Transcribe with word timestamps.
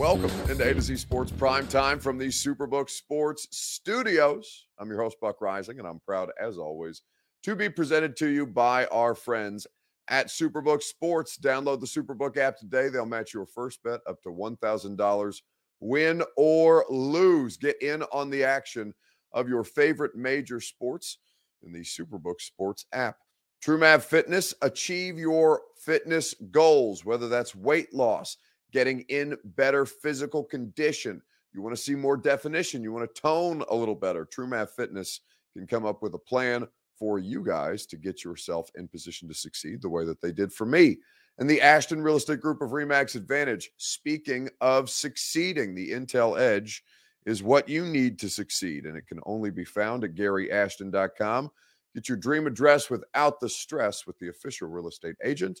Welcome 0.00 0.30
into 0.50 0.68
A 0.68 0.74
to 0.74 0.80
Z 0.80 0.96
Sports 0.96 1.30
Prime 1.30 1.68
Time 1.68 2.00
from 2.00 2.18
the 2.18 2.28
Superbook 2.28 2.90
Sports 2.90 3.46
Studios. 3.50 4.66
I'm 4.78 4.88
your 4.88 5.00
host, 5.00 5.18
Buck 5.20 5.38
Reising, 5.40 5.78
and 5.78 5.86
I'm 5.86 6.00
proud, 6.00 6.30
as 6.40 6.58
always, 6.58 7.02
to 7.42 7.54
be 7.54 7.68
presented 7.68 8.16
to 8.16 8.28
you 8.28 8.46
by 8.46 8.86
our 8.86 9.14
friends 9.14 9.66
at 10.08 10.26
Superbook 10.26 10.82
Sports. 10.82 11.38
Download 11.38 11.80
the 11.80 11.86
Superbook 11.86 12.36
app 12.36 12.56
today. 12.56 12.88
They'll 12.88 13.06
match 13.06 13.32
your 13.32 13.46
first 13.46 13.82
bet 13.82 14.00
up 14.08 14.22
to 14.22 14.30
$1,000, 14.30 15.42
win 15.80 16.22
or 16.36 16.84
lose. 16.90 17.56
Get 17.56 17.80
in 17.80 18.02
on 18.12 18.30
the 18.30 18.42
action 18.42 18.92
of 19.32 19.48
your 19.48 19.64
favorite 19.64 20.16
major 20.16 20.60
sports 20.60 21.18
in 21.62 21.72
the 21.72 21.80
Superbook 21.80 22.40
Sports 22.40 22.86
app. 22.92 23.16
TrueMav 23.64 24.02
Fitness, 24.02 24.54
achieve 24.62 25.18
your 25.18 25.62
fitness 25.76 26.34
goals, 26.50 27.04
whether 27.04 27.28
that's 27.28 27.54
weight 27.54 27.92
loss, 27.92 28.38
getting 28.72 29.00
in 29.08 29.36
better 29.44 29.84
physical 29.84 30.42
condition. 30.42 31.20
You 31.52 31.62
want 31.62 31.76
to 31.76 31.82
see 31.82 31.94
more 31.94 32.16
definition, 32.16 32.82
you 32.82 32.92
want 32.92 33.12
to 33.12 33.20
tone 33.20 33.62
a 33.68 33.74
little 33.74 33.94
better. 33.94 34.24
TrueMav 34.24 34.70
Fitness 34.70 35.20
can 35.56 35.66
come 35.66 35.84
up 35.84 36.02
with 36.02 36.14
a 36.14 36.18
plan 36.18 36.66
for 36.98 37.18
you 37.18 37.42
guys 37.42 37.86
to 37.86 37.96
get 37.96 38.24
yourself 38.24 38.70
in 38.76 38.86
position 38.86 39.26
to 39.28 39.34
succeed 39.34 39.82
the 39.82 39.88
way 39.88 40.04
that 40.04 40.20
they 40.20 40.32
did 40.32 40.52
for 40.52 40.66
me. 40.66 40.98
And 41.38 41.48
the 41.48 41.60
Ashton 41.60 42.02
Real 42.02 42.16
Estate 42.16 42.40
Group 42.40 42.60
of 42.60 42.70
Remax 42.70 43.14
Advantage. 43.14 43.70
Speaking 43.78 44.48
of 44.60 44.90
succeeding, 44.90 45.74
the 45.74 45.90
Intel 45.90 46.38
Edge 46.38 46.84
is 47.24 47.42
what 47.42 47.68
you 47.68 47.84
need 47.84 48.18
to 48.18 48.28
succeed, 48.28 48.84
and 48.84 48.96
it 48.96 49.06
can 49.06 49.20
only 49.24 49.50
be 49.50 49.64
found 49.64 50.04
at 50.04 50.14
GaryAshton.com. 50.14 51.50
Get 51.94 52.08
your 52.08 52.18
dream 52.18 52.46
address 52.46 52.90
without 52.90 53.40
the 53.40 53.48
stress 53.48 54.06
with 54.06 54.18
the 54.18 54.28
official 54.28 54.68
real 54.68 54.88
estate 54.88 55.16
agent 55.24 55.60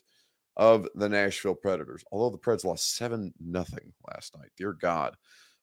of 0.56 0.88
the 0.94 1.08
Nashville 1.08 1.54
Predators. 1.54 2.04
Although 2.12 2.30
the 2.30 2.42
Preds 2.42 2.64
lost 2.64 2.96
7 2.96 3.32
nothing 3.40 3.92
last 4.12 4.36
night. 4.36 4.50
Dear 4.56 4.72
God. 4.72 5.16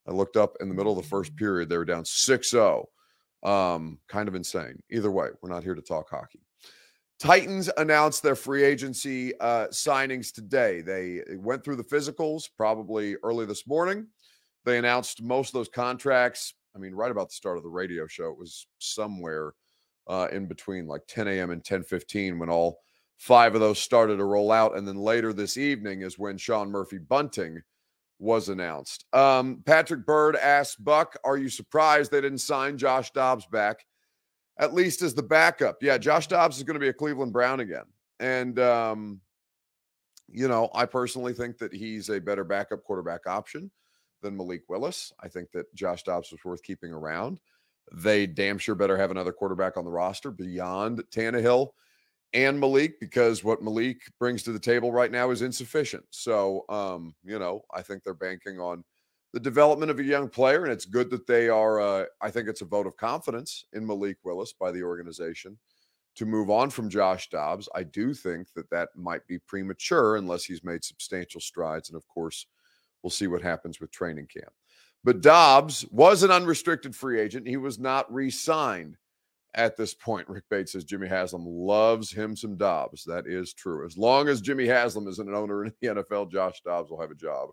I 0.07 0.11
looked 0.11 0.37
up 0.37 0.55
in 0.61 0.69
the 0.69 0.75
middle 0.75 0.97
of 0.97 1.03
the 1.03 1.09
first 1.09 1.35
period, 1.35 1.67
they 1.69 1.77
were 1.77 1.85
down 1.85 2.05
6 2.05 2.49
0. 2.49 2.85
Um, 3.43 3.99
kind 4.07 4.27
of 4.27 4.35
insane. 4.35 4.81
Either 4.89 5.11
way, 5.11 5.27
we're 5.41 5.49
not 5.49 5.63
here 5.63 5.75
to 5.75 5.81
talk 5.81 6.09
hockey. 6.09 6.39
Titans 7.19 7.69
announced 7.77 8.21
their 8.21 8.35
free 8.35 8.63
agency 8.63 9.37
uh, 9.39 9.67
signings 9.67 10.31
today. 10.31 10.81
They 10.81 11.21
went 11.37 11.63
through 11.63 11.77
the 11.77 11.83
physicals 11.83 12.43
probably 12.55 13.15
early 13.23 13.45
this 13.45 13.67
morning. 13.67 14.07
They 14.65 14.77
announced 14.77 15.21
most 15.21 15.49
of 15.49 15.53
those 15.53 15.69
contracts. 15.69 16.53
I 16.75 16.79
mean, 16.79 16.93
right 16.93 17.11
about 17.11 17.29
the 17.29 17.35
start 17.35 17.57
of 17.57 17.63
the 17.63 17.69
radio 17.69 18.05
show, 18.05 18.29
it 18.29 18.37
was 18.37 18.67
somewhere 18.79 19.53
uh, 20.07 20.27
in 20.31 20.45
between 20.45 20.87
like 20.87 21.01
10 21.07 21.27
a.m. 21.27 21.51
and 21.51 21.63
10:15 21.63 22.39
when 22.39 22.49
all 22.49 22.79
five 23.17 23.55
of 23.55 23.61
those 23.61 23.79
started 23.79 24.17
to 24.17 24.25
roll 24.25 24.51
out, 24.51 24.77
and 24.77 24.87
then 24.87 24.97
later 24.97 25.33
this 25.33 25.57
evening 25.57 26.01
is 26.01 26.19
when 26.19 26.37
Sean 26.37 26.69
Murphy 26.69 26.97
Bunting 26.97 27.61
was 28.19 28.49
announced. 28.49 29.05
Um, 29.13 29.61
Patrick 29.65 30.05
Bird 30.05 30.35
asked 30.35 30.83
Buck, 30.83 31.17
"Are 31.23 31.37
you 31.37 31.49
surprised 31.49 32.11
they 32.11 32.21
didn't 32.21 32.39
sign 32.39 32.77
Josh 32.77 33.11
Dobbs 33.11 33.45
back, 33.47 33.85
at 34.59 34.73
least 34.73 35.01
as 35.01 35.13
the 35.13 35.23
backup?" 35.23 35.77
Yeah, 35.81 35.97
Josh 35.97 36.27
Dobbs 36.27 36.57
is 36.57 36.63
going 36.63 36.75
to 36.75 36.79
be 36.79 36.89
a 36.89 36.93
Cleveland 36.93 37.33
Brown 37.33 37.59
again, 37.59 37.85
and 38.19 38.59
um, 38.59 39.21
you 40.29 40.47
know, 40.47 40.69
I 40.73 40.85
personally 40.85 41.33
think 41.33 41.57
that 41.57 41.73
he's 41.73 42.09
a 42.09 42.19
better 42.19 42.43
backup 42.43 42.83
quarterback 42.83 43.27
option 43.27 43.71
than 44.21 44.35
Malik 44.35 44.63
Willis. 44.67 45.11
I 45.19 45.27
think 45.27 45.51
that 45.51 45.73
Josh 45.75 46.03
Dobbs 46.03 46.31
was 46.31 46.43
worth 46.43 46.63
keeping 46.63 46.91
around. 46.91 47.39
They 47.91 48.27
damn 48.27 48.57
sure 48.57 48.75
better 48.75 48.97
have 48.97 49.11
another 49.11 49.31
quarterback 49.31 49.77
on 49.77 49.85
the 49.85 49.91
roster 49.91 50.31
beyond 50.31 51.03
Tannehill 51.11 51.69
and 52.33 52.59
Malik 52.59 52.99
because 52.99 53.43
what 53.43 53.63
Malik 53.63 54.01
brings 54.19 54.43
to 54.43 54.51
the 54.51 54.59
table 54.59 54.91
right 54.91 55.11
now 55.11 55.31
is 55.31 55.41
insufficient. 55.41 56.03
So, 56.09 56.65
um, 56.69 57.15
you 57.23 57.39
know, 57.39 57.61
I 57.73 57.81
think 57.81 58.03
they're 58.03 58.13
banking 58.13 58.59
on 58.59 58.83
the 59.33 59.39
development 59.39 59.91
of 59.91 59.99
a 59.99 60.03
young 60.03 60.29
player, 60.29 60.63
and 60.63 60.71
it's 60.71 60.85
good 60.85 61.09
that 61.09 61.27
they 61.27 61.49
are. 61.49 61.79
Uh, 61.79 62.05
I 62.21 62.31
think 62.31 62.47
it's 62.47 62.61
a 62.61 62.65
vote 62.65 62.87
of 62.87 62.97
confidence 62.97 63.65
in 63.73 63.85
Malik 63.85 64.17
Willis 64.23 64.53
by 64.53 64.71
the 64.71 64.83
organization 64.83 65.57
to 66.15 66.25
move 66.25 66.49
on 66.49 66.69
from 66.69 66.89
Josh 66.89 67.29
Dobbs. 67.29 67.69
I 67.75 67.83
do 67.83 68.13
think 68.13 68.47
that 68.55 68.69
that 68.71 68.89
might 68.95 69.25
be 69.27 69.37
premature 69.39 70.15
unless 70.15 70.43
he's 70.43 70.63
made 70.63 70.83
substantial 70.83 71.39
strides, 71.41 71.89
and 71.89 71.95
of 71.95 72.07
course, 72.07 72.47
we'll 73.03 73.11
see 73.11 73.27
what 73.27 73.41
happens 73.41 73.79
with 73.79 73.91
training 73.91 74.27
camp. 74.27 74.51
But 75.03 75.21
Dobbs 75.21 75.85
was 75.91 76.23
an 76.23 76.31
unrestricted 76.31 76.95
free 76.95 77.19
agent. 77.19 77.47
He 77.47 77.57
was 77.57 77.79
not 77.79 78.11
re 78.13 78.29
signed 78.29 78.97
at 79.55 79.77
this 79.77 79.93
point. 79.93 80.29
Rick 80.29 80.45
Bates 80.49 80.73
says 80.73 80.83
Jimmy 80.83 81.07
Haslam 81.07 81.45
loves 81.45 82.11
him 82.11 82.35
some 82.35 82.57
Dobbs. 82.57 83.03
That 83.05 83.25
is 83.27 83.53
true. 83.53 83.85
As 83.85 83.97
long 83.97 84.27
as 84.27 84.41
Jimmy 84.41 84.67
Haslam 84.67 85.07
is 85.07 85.19
an 85.19 85.33
owner 85.33 85.65
in 85.65 85.73
the 85.81 85.87
NFL, 85.87 86.31
Josh 86.31 86.61
Dobbs 86.65 86.89
will 86.89 87.01
have 87.01 87.11
a 87.11 87.15
job 87.15 87.49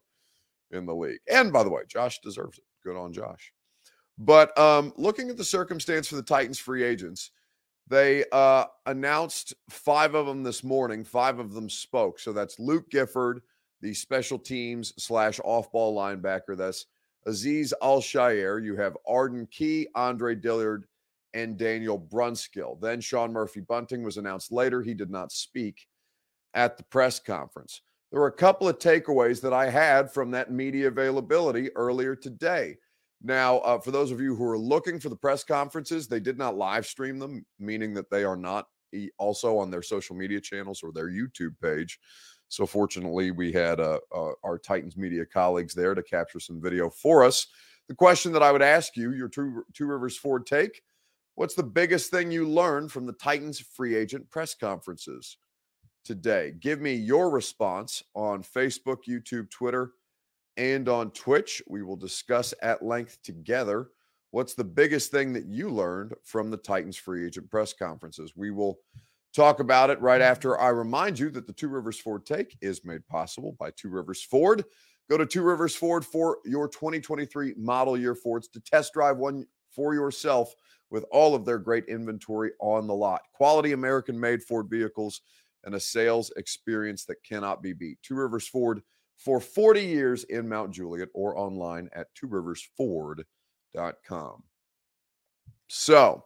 in 0.70 0.86
the 0.86 0.94
league. 0.94 1.20
And 1.30 1.52
by 1.52 1.62
the 1.62 1.70
way, 1.70 1.82
Josh 1.88 2.20
deserves 2.20 2.58
it. 2.58 2.64
Good 2.82 2.96
on 2.96 3.12
Josh. 3.12 3.52
But 4.18 4.56
um, 4.58 4.92
looking 4.96 5.30
at 5.30 5.36
the 5.36 5.44
circumstance 5.44 6.06
for 6.06 6.16
the 6.16 6.22
Titans 6.22 6.58
free 6.58 6.84
agents, 6.84 7.30
they 7.88 8.24
uh, 8.32 8.66
announced 8.86 9.54
five 9.68 10.14
of 10.14 10.26
them 10.26 10.42
this 10.42 10.64
morning. 10.64 11.04
Five 11.04 11.38
of 11.38 11.52
them 11.52 11.68
spoke. 11.68 12.18
So 12.18 12.32
that's 12.32 12.58
Luke 12.58 12.90
Gifford, 12.90 13.40
the 13.80 13.92
special 13.92 14.38
teams 14.38 14.92
slash 15.02 15.40
off 15.44 15.70
ball 15.72 15.96
linebacker. 15.96 16.56
That's 16.56 16.86
Azeez 17.26 17.72
Al-Shaair. 17.82 18.62
You 18.62 18.76
have 18.76 18.96
Arden 19.06 19.46
Key, 19.50 19.88
Andre 19.94 20.34
Dillard, 20.34 20.86
and 21.32 21.56
Daniel 21.56 21.98
Brunskill. 21.98 22.80
Then 22.80 23.00
Sean 23.00 23.32
Murphy 23.32 23.60
Bunting 23.60 24.02
was 24.02 24.16
announced 24.16 24.52
later. 24.52 24.82
He 24.82 24.94
did 24.94 25.10
not 25.10 25.32
speak 25.32 25.86
at 26.54 26.76
the 26.76 26.84
press 26.84 27.18
conference. 27.18 27.80
There 28.12 28.20
were 28.20 28.28
a 28.28 28.32
couple 28.32 28.68
of 28.68 28.78
takeaways 28.78 29.40
that 29.40 29.52
I 29.52 29.68
had 29.68 30.12
from 30.12 30.30
that 30.30 30.52
media 30.52 30.86
availability 30.86 31.74
earlier 31.74 32.14
today. 32.14 32.76
Now, 33.22 33.58
uh, 33.58 33.80
for 33.80 33.90
those 33.90 34.12
of 34.12 34.20
you 34.20 34.36
who 34.36 34.44
are 34.44 34.58
looking 34.58 35.00
for 35.00 35.08
the 35.08 35.16
press 35.16 35.42
conferences, 35.42 36.06
they 36.06 36.20
did 36.20 36.38
not 36.38 36.56
live 36.56 36.86
stream 36.86 37.18
them, 37.18 37.44
meaning 37.58 37.94
that 37.94 38.10
they 38.10 38.22
are 38.22 38.36
not 38.36 38.68
also 39.18 39.58
on 39.58 39.70
their 39.70 39.82
social 39.82 40.14
media 40.14 40.40
channels 40.40 40.82
or 40.82 40.92
their 40.92 41.08
YouTube 41.08 41.58
page. 41.60 41.98
So 42.54 42.66
fortunately, 42.66 43.32
we 43.32 43.50
had 43.50 43.80
uh, 43.80 43.98
uh, 44.14 44.30
our 44.44 44.58
Titans 44.58 44.96
media 44.96 45.26
colleagues 45.26 45.74
there 45.74 45.92
to 45.92 46.02
capture 46.04 46.38
some 46.38 46.62
video 46.62 46.88
for 46.88 47.24
us. 47.24 47.48
The 47.88 47.96
question 47.96 48.30
that 48.32 48.44
I 48.44 48.52
would 48.52 48.62
ask 48.62 48.96
you, 48.96 49.12
your 49.12 49.28
two, 49.28 49.64
two 49.72 49.86
Rivers 49.86 50.16
Ford 50.16 50.46
take, 50.46 50.82
what's 51.34 51.56
the 51.56 51.64
biggest 51.64 52.12
thing 52.12 52.30
you 52.30 52.48
learned 52.48 52.92
from 52.92 53.06
the 53.06 53.12
Titans 53.14 53.58
free 53.58 53.96
agent 53.96 54.30
press 54.30 54.54
conferences 54.54 55.36
today? 56.04 56.52
Give 56.60 56.80
me 56.80 56.94
your 56.94 57.28
response 57.28 58.04
on 58.14 58.44
Facebook, 58.44 58.98
YouTube, 59.08 59.50
Twitter, 59.50 59.90
and 60.56 60.88
on 60.88 61.10
Twitch. 61.10 61.60
We 61.68 61.82
will 61.82 61.96
discuss 61.96 62.54
at 62.62 62.84
length 62.84 63.18
together 63.24 63.88
what's 64.30 64.54
the 64.54 64.62
biggest 64.62 65.10
thing 65.10 65.32
that 65.32 65.46
you 65.46 65.70
learned 65.70 66.14
from 66.22 66.52
the 66.52 66.56
Titans 66.56 66.96
free 66.96 67.26
agent 67.26 67.50
press 67.50 67.72
conferences. 67.72 68.34
We 68.36 68.52
will 68.52 68.78
talk 69.34 69.60
about 69.60 69.90
it 69.90 70.00
right 70.00 70.20
after 70.20 70.60
I 70.60 70.68
remind 70.68 71.18
you 71.18 71.30
that 71.30 71.46
the 71.46 71.52
Two 71.52 71.68
Rivers 71.68 72.00
Ford 72.00 72.24
take 72.24 72.56
is 72.60 72.84
made 72.84 73.06
possible 73.08 73.56
by 73.58 73.70
Two 73.72 73.90
Rivers 73.90 74.22
Ford. 74.22 74.64
Go 75.10 75.18
to 75.18 75.26
Two 75.26 75.42
Rivers 75.42 75.74
Ford 75.74 76.04
for 76.04 76.38
your 76.44 76.68
2023 76.68 77.54
model 77.56 77.98
year 77.98 78.14
Fords 78.14 78.48
to 78.48 78.60
test 78.60 78.92
drive 78.94 79.18
one 79.18 79.44
for 79.74 79.94
yourself 79.94 80.54
with 80.90 81.04
all 81.10 81.34
of 81.34 81.44
their 81.44 81.58
great 81.58 81.84
inventory 81.86 82.52
on 82.60 82.86
the 82.86 82.94
lot. 82.94 83.22
Quality 83.32 83.72
American 83.72 84.18
made 84.18 84.42
Ford 84.42 84.68
vehicles 84.70 85.20
and 85.64 85.74
a 85.74 85.80
sales 85.80 86.32
experience 86.36 87.04
that 87.06 87.24
cannot 87.24 87.62
be 87.62 87.72
beat. 87.72 87.98
Two 88.02 88.14
Rivers 88.14 88.46
Ford 88.46 88.82
for 89.18 89.40
40 89.40 89.80
years 89.80 90.24
in 90.24 90.48
Mount 90.48 90.72
Juliet 90.72 91.08
or 91.14 91.38
online 91.38 91.88
at 91.94 92.08
tworiversford.com. 92.14 94.42
So, 95.68 96.24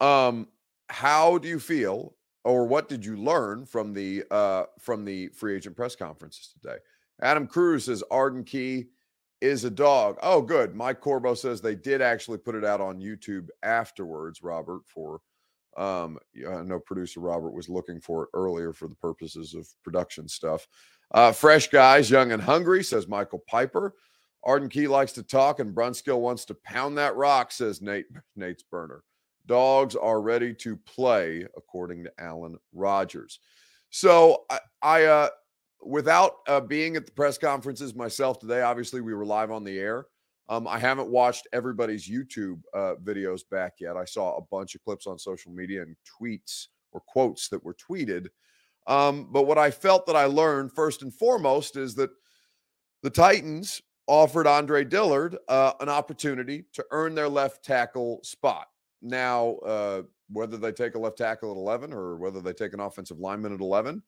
um, 0.00 0.48
how 0.88 1.38
do 1.38 1.48
you 1.48 1.60
feel 1.60 2.14
or 2.44 2.66
what 2.66 2.88
did 2.88 3.04
you 3.04 3.16
learn 3.16 3.66
from 3.66 3.92
the 3.92 4.24
uh, 4.30 4.64
from 4.78 5.04
the 5.04 5.28
free 5.28 5.56
agent 5.56 5.76
press 5.76 5.96
conferences 5.96 6.54
today? 6.60 6.76
Adam 7.22 7.46
Cruz 7.46 7.84
says 7.86 8.02
Arden 8.10 8.44
Key 8.44 8.86
is 9.40 9.64
a 9.64 9.70
dog. 9.70 10.18
Oh, 10.22 10.40
good. 10.42 10.74
Mike 10.74 11.00
Corbo 11.00 11.34
says 11.34 11.60
they 11.60 11.74
did 11.74 12.00
actually 12.00 12.38
put 12.38 12.54
it 12.54 12.64
out 12.64 12.80
on 12.80 13.00
YouTube 13.00 13.48
afterwards, 13.62 14.42
Robert, 14.42 14.82
for 14.86 15.20
Um, 15.76 16.18
I 16.48 16.62
know 16.62 16.78
producer 16.78 17.20
Robert 17.20 17.50
was 17.52 17.68
looking 17.68 18.00
for 18.00 18.24
it 18.24 18.30
earlier 18.34 18.72
for 18.72 18.88
the 18.88 18.94
purposes 18.94 19.54
of 19.54 19.68
production 19.82 20.28
stuff. 20.28 20.68
Uh, 21.10 21.32
fresh 21.32 21.68
guys, 21.68 22.10
young 22.10 22.32
and 22.32 22.42
hungry, 22.42 22.82
says 22.82 23.08
Michael 23.08 23.42
Piper. 23.46 23.94
Arden 24.44 24.68
Key 24.68 24.88
likes 24.88 25.12
to 25.12 25.22
talk, 25.22 25.58
and 25.60 25.74
Brunskill 25.74 26.20
wants 26.20 26.44
to 26.46 26.54
pound 26.54 26.98
that 26.98 27.16
rock, 27.16 27.50
says 27.52 27.80
Nate 27.82 28.06
Nate's 28.36 28.62
burner. 28.62 29.02
Dogs 29.46 29.94
are 29.94 30.20
ready 30.20 30.54
to 30.54 30.76
play, 30.76 31.46
according 31.56 32.04
to 32.04 32.12
Alan 32.18 32.56
Rogers. 32.72 33.40
So 33.90 34.44
I, 34.50 34.58
I 34.82 35.04
uh, 35.04 35.28
without 35.84 36.36
uh, 36.48 36.60
being 36.60 36.96
at 36.96 37.06
the 37.06 37.12
press 37.12 37.38
conferences 37.38 37.94
myself 37.94 38.38
today, 38.38 38.62
obviously 38.62 39.00
we 39.00 39.14
were 39.14 39.26
live 39.26 39.50
on 39.50 39.64
the 39.64 39.78
air. 39.78 40.06
Um, 40.48 40.68
I 40.68 40.78
haven't 40.78 41.08
watched 41.08 41.48
everybody's 41.52 42.08
YouTube 42.08 42.60
uh, 42.74 42.94
videos 43.02 43.42
back 43.50 43.74
yet. 43.80 43.96
I 43.96 44.04
saw 44.04 44.36
a 44.36 44.42
bunch 44.50 44.74
of 44.74 44.82
clips 44.82 45.06
on 45.06 45.18
social 45.18 45.52
media 45.52 45.82
and 45.82 45.96
tweets 46.04 46.66
or 46.92 47.00
quotes 47.00 47.48
that 47.48 47.64
were 47.64 47.74
tweeted. 47.74 48.28
Um, 48.86 49.28
but 49.32 49.46
what 49.46 49.58
I 49.58 49.70
felt 49.70 50.06
that 50.06 50.16
I 50.16 50.26
learned 50.26 50.72
first 50.72 51.02
and 51.02 51.14
foremost 51.14 51.76
is 51.76 51.94
that 51.94 52.10
the 53.02 53.10
Titans 53.10 53.80
offered 54.06 54.46
Andre 54.46 54.84
Dillard 54.84 55.38
uh, 55.48 55.72
an 55.80 55.88
opportunity 55.88 56.64
to 56.74 56.84
earn 56.90 57.14
their 57.14 57.28
left 57.28 57.64
tackle 57.64 58.20
spot. 58.22 58.66
Now, 59.04 59.56
uh, 59.56 60.02
whether 60.30 60.56
they 60.56 60.72
take 60.72 60.94
a 60.94 60.98
left 60.98 61.18
tackle 61.18 61.50
at 61.50 61.56
11 61.56 61.92
or 61.92 62.16
whether 62.16 62.40
they 62.40 62.54
take 62.54 62.72
an 62.72 62.80
offensive 62.80 63.18
lineman 63.18 63.52
at 63.52 63.60
11 63.60 64.02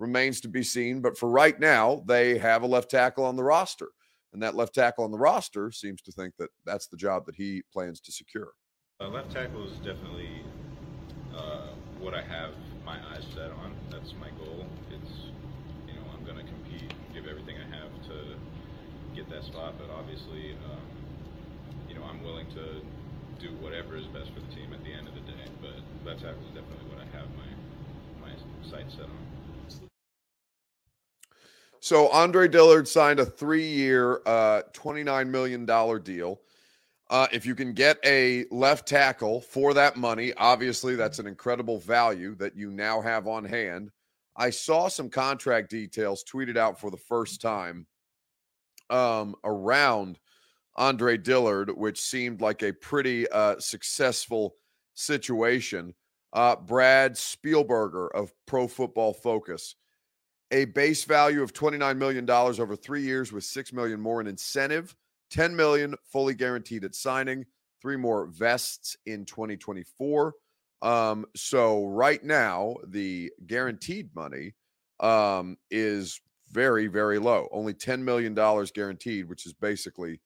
remains 0.00 0.40
to 0.40 0.48
be 0.48 0.64
seen. 0.64 1.00
But 1.00 1.16
for 1.16 1.30
right 1.30 1.58
now, 1.58 2.02
they 2.06 2.36
have 2.38 2.62
a 2.62 2.66
left 2.66 2.90
tackle 2.90 3.24
on 3.24 3.36
the 3.36 3.44
roster. 3.44 3.88
And 4.32 4.42
that 4.42 4.56
left 4.56 4.74
tackle 4.74 5.04
on 5.04 5.12
the 5.12 5.18
roster 5.18 5.70
seems 5.70 6.02
to 6.02 6.12
think 6.12 6.34
that 6.38 6.50
that's 6.66 6.88
the 6.88 6.96
job 6.96 7.26
that 7.26 7.36
he 7.36 7.62
plans 7.72 8.00
to 8.00 8.12
secure. 8.12 8.52
Uh, 9.00 9.08
left 9.08 9.30
tackle 9.30 9.64
is 9.66 9.76
definitely 9.78 10.42
uh, 11.36 11.68
what 12.00 12.14
I 12.14 12.22
have 12.22 12.50
my 12.84 12.96
eyes 13.12 13.24
set 13.34 13.50
on. 13.52 13.74
That's 13.88 14.14
my 14.20 14.30
goal. 14.30 14.66
It's, 14.90 15.12
you 15.86 15.94
know, 15.94 16.02
I'm 16.12 16.24
going 16.24 16.36
to 16.36 16.44
compete, 16.44 16.92
give 17.14 17.26
everything 17.26 17.56
I 17.56 17.76
have 17.76 17.92
to 18.08 18.34
get 19.14 19.30
that 19.30 19.44
spot. 19.44 19.74
But 19.78 19.90
obviously, 19.94 20.56
um, 20.64 20.80
you 21.88 21.94
know, 21.94 22.02
I'm 22.04 22.22
willing 22.22 22.46
to 22.54 22.82
do 23.40 23.48
whatever 23.60 23.96
is 23.96 24.06
best 24.06 24.30
for 24.34 24.40
the 24.40 24.54
team 24.54 24.72
at 24.72 24.84
the 24.84 24.92
end 24.92 25.08
of 25.08 25.14
the 25.14 25.20
day. 25.20 25.34
But 25.60 26.14
is 26.14 26.22
definitely 26.22 26.88
what 26.88 26.98
I 26.98 27.16
have 27.16 27.28
my 27.36 28.28
my 28.28 28.32
sights 28.68 28.94
set 28.94 29.04
on. 29.04 29.88
So 31.80 32.08
Andre 32.10 32.48
Dillard 32.48 32.86
signed 32.86 33.20
a 33.20 33.24
three-year, 33.24 34.20
uh, 34.26 34.62
twenty-nine 34.72 35.30
million 35.30 35.64
dollar 35.64 35.98
deal. 35.98 36.40
Uh, 37.08 37.26
if 37.32 37.44
you 37.44 37.54
can 37.54 37.72
get 37.72 37.98
a 38.04 38.44
left 38.50 38.86
tackle 38.86 39.40
for 39.40 39.74
that 39.74 39.96
money, 39.96 40.32
obviously 40.36 40.94
that's 40.94 41.18
an 41.18 41.26
incredible 41.26 41.78
value 41.78 42.34
that 42.36 42.54
you 42.54 42.70
now 42.70 43.00
have 43.00 43.26
on 43.26 43.44
hand. 43.44 43.90
I 44.36 44.50
saw 44.50 44.88
some 44.88 45.08
contract 45.10 45.70
details 45.70 46.22
tweeted 46.24 46.56
out 46.56 46.78
for 46.78 46.90
the 46.90 46.96
first 46.96 47.40
time 47.40 47.86
um, 48.90 49.34
around 49.42 50.18
Andre 50.76 51.16
Dillard, 51.16 51.70
which 51.76 52.00
seemed 52.00 52.40
like 52.40 52.62
a 52.62 52.72
pretty 52.72 53.28
uh, 53.30 53.58
successful 53.58 54.54
situation. 54.94 55.94
Uh, 56.32 56.56
Brad 56.56 57.14
Spielberger 57.14 58.08
of 58.14 58.32
Pro 58.46 58.68
Football 58.68 59.12
Focus 59.12 59.74
a 60.50 60.64
base 60.66 61.04
value 61.04 61.42
of 61.42 61.52
$29 61.52 61.96
million 61.96 62.28
over 62.28 62.76
three 62.76 63.02
years 63.02 63.32
with 63.32 63.44
6 63.44 63.72
million 63.72 64.00
more 64.00 64.20
in 64.20 64.26
incentive, 64.26 64.96
10 65.30 65.54
million 65.54 65.94
fully 66.04 66.34
guaranteed 66.34 66.84
at 66.84 66.94
signing, 66.94 67.44
three 67.80 67.96
more 67.96 68.26
vests 68.26 68.96
in 69.06 69.24
2024. 69.24 70.34
Um, 70.82 71.26
so 71.36 71.86
right 71.86 72.22
now, 72.24 72.76
the 72.86 73.30
guaranteed 73.46 74.10
money 74.14 74.54
um, 74.98 75.56
is 75.70 76.20
very, 76.50 76.88
very 76.88 77.18
low. 77.18 77.48
Only 77.52 77.74
$10 77.74 78.00
million 78.00 78.34
guaranteed, 78.34 79.28
which 79.28 79.46
is 79.46 79.52
basically 79.52 80.20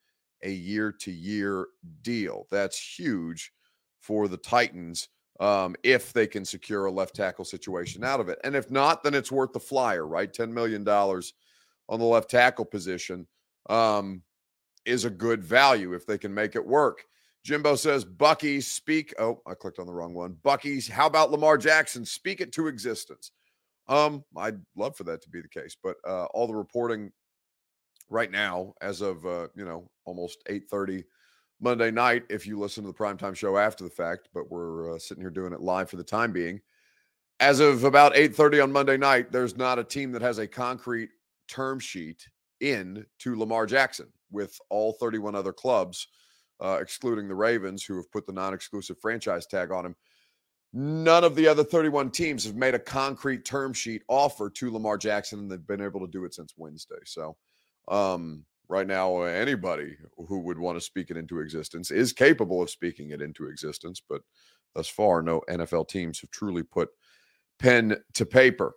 a 0.44 0.50
year 0.50 0.92
to 0.92 1.10
year 1.10 1.66
deal. 2.02 2.46
That's 2.50 2.78
huge 2.78 3.52
for 4.00 4.28
the 4.28 4.36
Titans 4.36 5.08
um, 5.40 5.74
if 5.82 6.12
they 6.12 6.26
can 6.26 6.44
secure 6.44 6.86
a 6.86 6.92
left 6.92 7.16
tackle 7.16 7.44
situation 7.44 8.04
out 8.04 8.20
of 8.20 8.28
it. 8.28 8.38
And 8.44 8.54
if 8.54 8.70
not, 8.70 9.02
then 9.02 9.14
it's 9.14 9.32
worth 9.32 9.52
the 9.52 9.60
flyer, 9.60 10.06
right? 10.06 10.32
$10 10.32 10.50
million 10.50 10.86
on 10.86 11.98
the 11.98 12.04
left 12.04 12.30
tackle 12.30 12.64
position 12.64 13.26
um, 13.68 14.22
is 14.84 15.04
a 15.04 15.10
good 15.10 15.42
value 15.42 15.94
if 15.94 16.06
they 16.06 16.18
can 16.18 16.32
make 16.32 16.54
it 16.54 16.64
work. 16.64 17.04
Jimbo 17.44 17.74
says, 17.76 18.04
Bucky, 18.04 18.60
speak. 18.60 19.12
Oh, 19.18 19.42
I 19.46 19.54
clicked 19.54 19.78
on 19.78 19.86
the 19.86 19.92
wrong 19.92 20.14
one. 20.14 20.36
Bucky's, 20.42 20.88
how 20.88 21.06
about 21.06 21.30
Lamar 21.30 21.58
Jackson? 21.58 22.04
Speak 22.04 22.40
it 22.40 22.52
to 22.52 22.68
existence. 22.68 23.32
Um, 23.86 24.24
I'd 24.36 24.60
love 24.76 24.96
for 24.96 25.04
that 25.04 25.20
to 25.22 25.28
be 25.28 25.42
the 25.42 25.48
case, 25.48 25.76
but 25.82 25.96
uh, 26.06 26.24
all 26.26 26.46
the 26.46 26.54
reporting 26.54 27.12
right 28.14 28.30
now, 28.30 28.72
as 28.80 29.00
of 29.00 29.26
uh, 29.26 29.48
you 29.54 29.64
know, 29.64 29.90
almost 30.06 30.38
8:30 30.48 31.04
Monday 31.60 31.90
night 31.90 32.24
if 32.30 32.46
you 32.46 32.58
listen 32.58 32.84
to 32.84 32.90
the 32.90 32.96
primetime 32.96 33.34
show 33.34 33.58
after 33.58 33.84
the 33.84 33.90
fact, 33.90 34.28
but 34.32 34.50
we're 34.50 34.94
uh, 34.94 34.98
sitting 34.98 35.22
here 35.22 35.30
doing 35.30 35.52
it 35.52 35.60
live 35.60 35.90
for 35.90 35.96
the 35.96 36.04
time 36.04 36.32
being. 36.32 36.60
As 37.40 37.60
of 37.60 37.84
about 37.84 38.14
8:30 38.14 38.62
on 38.62 38.72
Monday 38.72 38.96
night, 38.96 39.32
there's 39.32 39.56
not 39.56 39.78
a 39.78 39.84
team 39.84 40.12
that 40.12 40.22
has 40.22 40.38
a 40.38 40.46
concrete 40.46 41.10
term 41.48 41.80
sheet 41.80 42.26
in 42.60 43.04
to 43.18 43.36
Lamar 43.36 43.66
Jackson 43.66 44.06
with 44.30 44.56
all 44.70 44.92
31 44.94 45.34
other 45.34 45.52
clubs, 45.52 46.06
uh, 46.60 46.78
excluding 46.80 47.28
the 47.28 47.34
Ravens, 47.34 47.84
who 47.84 47.96
have 47.96 48.10
put 48.10 48.26
the 48.26 48.32
non-exclusive 48.32 48.96
franchise 49.00 49.46
tag 49.46 49.70
on 49.70 49.86
him. 49.86 49.96
None 50.72 51.22
of 51.22 51.34
the 51.34 51.46
other 51.46 51.62
31 51.62 52.10
teams 52.10 52.44
have 52.44 52.56
made 52.56 52.74
a 52.74 52.80
concrete 52.80 53.44
term 53.44 53.72
sheet 53.72 54.02
offer 54.08 54.50
to 54.50 54.72
Lamar 54.72 54.98
Jackson, 54.98 55.40
and 55.40 55.50
they've 55.50 55.66
been 55.66 55.80
able 55.80 56.00
to 56.00 56.10
do 56.10 56.24
it 56.24 56.34
since 56.34 56.54
Wednesday. 56.56 56.96
So, 57.04 57.36
um, 57.88 58.44
right 58.68 58.86
now 58.86 59.22
anybody 59.22 59.96
who 60.28 60.40
would 60.40 60.58
want 60.58 60.76
to 60.76 60.80
speak 60.80 61.10
it 61.10 61.16
into 61.16 61.40
existence 61.40 61.90
is 61.90 62.12
capable 62.12 62.62
of 62.62 62.70
speaking 62.70 63.10
it 63.10 63.20
into 63.20 63.46
existence 63.46 64.00
but 64.08 64.22
thus 64.74 64.88
far 64.88 65.20
no 65.20 65.42
nfl 65.50 65.86
teams 65.86 66.20
have 66.20 66.30
truly 66.30 66.62
put 66.62 66.88
pen 67.58 67.96
to 68.14 68.26
paper. 68.26 68.74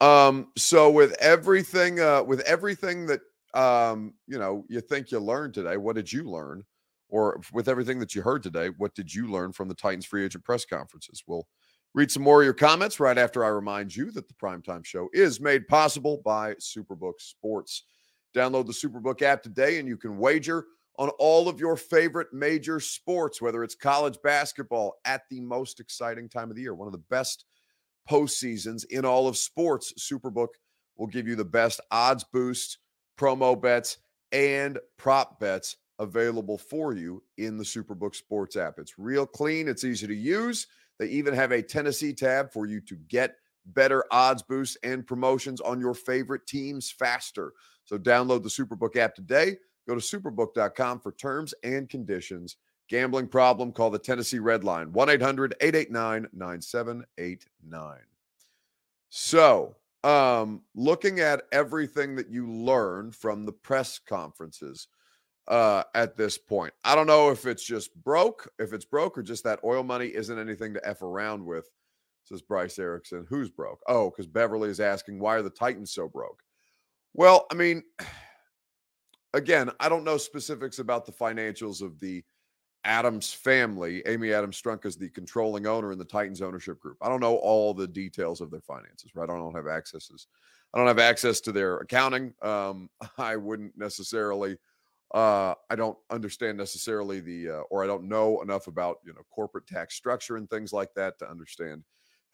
Um 0.00 0.48
so 0.56 0.90
with 0.90 1.16
everything 1.20 2.00
uh 2.00 2.22
with 2.22 2.40
everything 2.40 3.06
that 3.06 3.20
um 3.54 4.14
you 4.26 4.38
know 4.38 4.64
you 4.68 4.80
think 4.80 5.10
you 5.10 5.20
learned 5.20 5.54
today 5.54 5.76
what 5.76 5.96
did 5.96 6.12
you 6.12 6.24
learn? 6.24 6.64
Or 7.08 7.40
with 7.52 7.68
everything 7.68 8.00
that 8.00 8.14
you 8.14 8.22
heard 8.22 8.42
today 8.42 8.70
what 8.78 8.94
did 8.94 9.14
you 9.14 9.28
learn 9.28 9.52
from 9.52 9.68
the 9.68 9.74
titans 9.74 10.06
free 10.06 10.24
agent 10.24 10.44
press 10.44 10.64
conferences? 10.64 11.22
We'll 11.26 11.46
read 11.94 12.10
some 12.10 12.24
more 12.24 12.40
of 12.40 12.44
your 12.44 12.54
comments 12.54 12.98
right 12.98 13.16
after 13.16 13.44
i 13.44 13.48
remind 13.48 13.94
you 13.94 14.10
that 14.10 14.26
the 14.26 14.34
primetime 14.34 14.84
show 14.84 15.08
is 15.12 15.40
made 15.40 15.68
possible 15.68 16.20
by 16.24 16.52
superbook 16.54 17.12
sports 17.18 17.84
Download 18.34 18.66
the 18.66 18.72
Superbook 18.72 19.22
app 19.22 19.42
today 19.42 19.78
and 19.78 19.88
you 19.88 19.96
can 19.96 20.18
wager 20.18 20.66
on 20.98 21.08
all 21.18 21.48
of 21.48 21.58
your 21.58 21.76
favorite 21.76 22.32
major 22.32 22.80
sports, 22.80 23.42
whether 23.42 23.64
it's 23.64 23.74
college 23.74 24.18
basketball 24.22 24.94
at 25.04 25.22
the 25.28 25.40
most 25.40 25.80
exciting 25.80 26.28
time 26.28 26.50
of 26.50 26.56
the 26.56 26.62
year, 26.62 26.74
one 26.74 26.86
of 26.88 26.92
the 26.92 26.98
best 26.98 27.44
postseasons 28.08 28.84
in 28.86 29.04
all 29.04 29.26
of 29.26 29.36
sports. 29.36 29.92
Superbook 29.98 30.48
will 30.96 31.06
give 31.06 31.26
you 31.26 31.36
the 31.36 31.44
best 31.44 31.80
odds 31.90 32.24
boost, 32.24 32.78
promo 33.18 33.60
bets, 33.60 33.98
and 34.32 34.78
prop 34.96 35.40
bets 35.40 35.76
available 35.98 36.58
for 36.58 36.92
you 36.92 37.22
in 37.38 37.56
the 37.56 37.64
Superbook 37.64 38.14
Sports 38.14 38.56
app. 38.56 38.78
It's 38.78 38.98
real 38.98 39.26
clean, 39.26 39.68
it's 39.68 39.84
easy 39.84 40.06
to 40.06 40.14
use. 40.14 40.66
They 40.98 41.06
even 41.06 41.34
have 41.34 41.52
a 41.52 41.62
Tennessee 41.62 42.12
tab 42.12 42.52
for 42.52 42.66
you 42.66 42.80
to 42.82 42.96
get 42.96 43.36
better 43.66 44.04
odds 44.10 44.42
boosts 44.42 44.76
and 44.82 45.06
promotions 45.06 45.60
on 45.60 45.80
your 45.80 45.94
favorite 45.94 46.46
teams 46.46 46.90
faster. 46.90 47.52
So 47.84 47.98
download 47.98 48.42
the 48.42 48.48
Superbook 48.48 48.96
app 48.96 49.14
today. 49.14 49.56
Go 49.86 49.94
to 49.94 50.00
superbook.com 50.00 51.00
for 51.00 51.12
terms 51.12 51.54
and 51.62 51.88
conditions. 51.88 52.56
Gambling 52.88 53.28
problem, 53.28 53.72
call 53.72 53.90
the 53.90 53.98
Tennessee 53.98 54.38
Red 54.38 54.62
Line 54.62 54.92
1 54.92 55.08
800 55.08 55.54
889 55.60 56.28
9789. 56.32 57.98
So, 59.08 59.76
um, 60.02 60.62
looking 60.74 61.20
at 61.20 61.44
everything 61.50 62.14
that 62.16 62.28
you 62.28 62.50
learned 62.50 63.14
from 63.14 63.46
the 63.46 63.52
press 63.52 63.98
conferences 63.98 64.88
uh, 65.48 65.84
at 65.94 66.16
this 66.16 66.36
point, 66.36 66.74
I 66.84 66.94
don't 66.94 67.06
know 67.06 67.30
if 67.30 67.46
it's 67.46 67.64
just 67.64 67.94
broke, 68.02 68.50
if 68.58 68.74
it's 68.74 68.84
broke, 68.84 69.16
or 69.16 69.22
just 69.22 69.44
that 69.44 69.60
oil 69.64 69.82
money 69.82 70.08
isn't 70.08 70.38
anything 70.38 70.74
to 70.74 70.86
F 70.86 71.00
around 71.00 71.44
with, 71.44 71.70
says 72.24 72.42
Bryce 72.42 72.78
Erickson. 72.78 73.26
Who's 73.28 73.50
broke? 73.50 73.80
Oh, 73.86 74.10
because 74.10 74.26
Beverly 74.26 74.70
is 74.70 74.80
asking, 74.80 75.20
why 75.20 75.36
are 75.36 75.42
the 75.42 75.50
Titans 75.50 75.92
so 75.92 76.08
broke? 76.08 76.42
Well, 77.12 77.46
I 77.52 77.54
mean, 77.54 77.82
again, 79.34 79.70
I 79.80 79.88
don't 79.88 80.04
know 80.04 80.16
specifics 80.16 80.78
about 80.78 81.06
the 81.06 81.12
financials 81.12 81.82
of 81.82 82.00
the 82.00 82.24
Adams 82.84 83.32
family. 83.32 84.02
Amy 84.06 84.32
Adams 84.32 84.60
Strunk 84.60 84.84
is 84.84 84.96
the 84.96 85.08
controlling 85.08 85.66
owner 85.66 85.92
in 85.92 85.98
the 85.98 86.04
Titans 86.04 86.42
ownership 86.42 86.78
group. 86.80 86.98
I 87.00 87.08
don't 87.08 87.20
know 87.20 87.36
all 87.36 87.72
the 87.72 87.88
details 87.88 88.40
of 88.40 88.50
their 88.50 88.60
finances, 88.60 89.12
right? 89.14 89.28
I 89.28 89.34
don't 89.34 89.54
have 89.54 89.66
accesses. 89.66 90.26
I 90.74 90.78
don't 90.78 90.88
have 90.88 90.98
access 90.98 91.40
to 91.42 91.52
their 91.52 91.78
accounting. 91.78 92.34
Um, 92.42 92.90
I 93.18 93.36
wouldn't 93.36 93.76
necessarily 93.76 94.58
Uh, 95.14 95.54
I 95.70 95.76
don't 95.76 95.96
understand 96.10 96.58
necessarily 96.58 97.20
the, 97.20 97.48
uh, 97.48 97.62
or 97.70 97.84
I 97.84 97.86
don't 97.86 98.08
know 98.08 98.42
enough 98.42 98.66
about 98.66 98.96
you 99.04 99.12
know 99.12 99.22
corporate 99.30 99.66
tax 99.66 99.94
structure 99.94 100.36
and 100.36 100.50
things 100.50 100.72
like 100.72 100.92
that 100.94 101.18
to 101.20 101.30
understand 101.30 101.84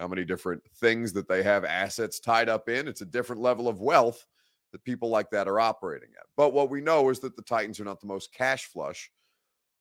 how 0.00 0.09
many 0.09 0.25
different 0.25 0.62
things 0.76 1.12
that 1.12 1.28
they 1.28 1.42
have 1.42 1.64
assets 1.64 2.19
tied 2.19 2.49
up 2.49 2.69
in. 2.69 2.88
It's 2.88 3.02
a 3.02 3.07
different 3.07 3.42
level 3.42 3.69
of 3.69 3.80
wealth 3.80 4.26
that 4.73 4.83
people 4.85 5.11
like 5.11 5.30
that 5.30 5.47
are 5.47 5.61
operating 5.61 6.09
at. 6.19 6.26
But 6.37 6.52
what 6.52 6.71
we 6.71 6.80
know 6.80 7.11
is 7.11 7.21
that 7.21 7.37
the 7.37 7.42
Titans 7.42 7.78
are 7.80 7.85
not 7.85 8.00
the 8.00 8.07
most 8.07 8.33
cash 8.33 8.66
flush 8.66 9.11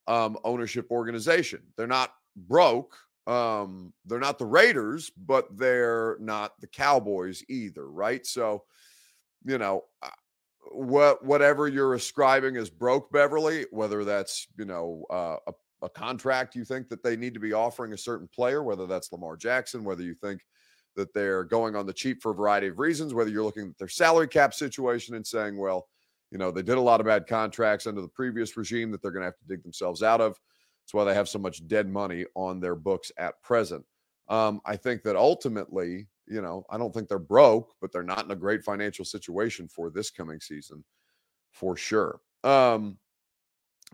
um, 0.07 0.37
ownership 0.43 0.87
organization. 0.91 1.61
They're 1.77 1.87
not 1.87 2.13
broke. 2.35 2.97
Um, 3.27 3.93
they're 4.05 4.19
not 4.19 4.39
the 4.39 4.45
Raiders, 4.45 5.11
but 5.15 5.55
they're 5.57 6.17
not 6.19 6.59
the 6.59 6.67
Cowboys 6.67 7.43
either, 7.47 7.89
right? 7.89 8.25
So, 8.25 8.63
you 9.45 9.57
know, 9.57 9.85
uh, 10.01 10.09
what 10.71 11.23
whatever 11.23 11.67
you're 11.67 11.93
ascribing 11.93 12.57
as 12.57 12.69
broke 12.69 13.11
Beverly, 13.11 13.65
whether 13.71 14.03
that's 14.03 14.47
you 14.57 14.65
know 14.65 15.05
uh, 15.09 15.37
a, 15.47 15.53
a 15.81 15.89
contract 15.89 16.55
you 16.55 16.65
think 16.65 16.89
that 16.89 17.03
they 17.03 17.15
need 17.15 17.33
to 17.33 17.39
be 17.39 17.53
offering 17.53 17.93
a 17.93 17.97
certain 17.97 18.27
player, 18.33 18.63
whether 18.63 18.85
that's 18.85 19.11
Lamar 19.11 19.37
Jackson, 19.37 19.83
whether 19.83 20.03
you 20.03 20.13
think 20.13 20.41
that 20.95 21.13
they're 21.13 21.43
going 21.43 21.75
on 21.75 21.85
the 21.85 21.93
cheap 21.93 22.21
for 22.21 22.31
a 22.31 22.35
variety 22.35 22.67
of 22.67 22.79
reasons, 22.79 23.13
whether 23.13 23.29
you're 23.29 23.43
looking 23.43 23.69
at 23.69 23.77
their 23.77 23.87
salary 23.87 24.27
cap 24.27 24.53
situation 24.53 25.15
and 25.15 25.25
saying, 25.25 25.57
well, 25.57 25.87
you 26.31 26.37
know, 26.37 26.51
they 26.51 26.61
did 26.61 26.77
a 26.77 26.81
lot 26.81 26.99
of 26.99 27.05
bad 27.05 27.27
contracts 27.27 27.87
under 27.87 28.01
the 28.01 28.07
previous 28.07 28.55
regime 28.57 28.91
that 28.91 29.01
they're 29.01 29.11
going 29.11 29.21
to 29.21 29.27
have 29.27 29.37
to 29.37 29.47
dig 29.47 29.63
themselves 29.63 30.03
out 30.03 30.21
of. 30.21 30.37
That's 30.83 30.93
why 30.93 31.03
they 31.05 31.13
have 31.13 31.29
so 31.29 31.39
much 31.39 31.67
dead 31.67 31.87
money 31.89 32.25
on 32.35 32.59
their 32.59 32.75
books 32.75 33.11
at 33.17 33.41
present. 33.41 33.85
Um, 34.27 34.61
I 34.65 34.75
think 34.75 35.03
that 35.03 35.15
ultimately, 35.15 36.07
you 36.27 36.41
know, 36.41 36.65
I 36.69 36.77
don't 36.77 36.93
think 36.93 37.07
they're 37.07 37.17
broke, 37.17 37.73
but 37.81 37.91
they're 37.91 38.03
not 38.03 38.25
in 38.25 38.31
a 38.31 38.35
great 38.35 38.63
financial 38.63 39.05
situation 39.05 39.67
for 39.67 39.89
this 39.89 40.11
coming 40.11 40.39
season 40.39 40.83
for 41.51 41.75
sure. 41.75 42.19
Um, 42.43 42.97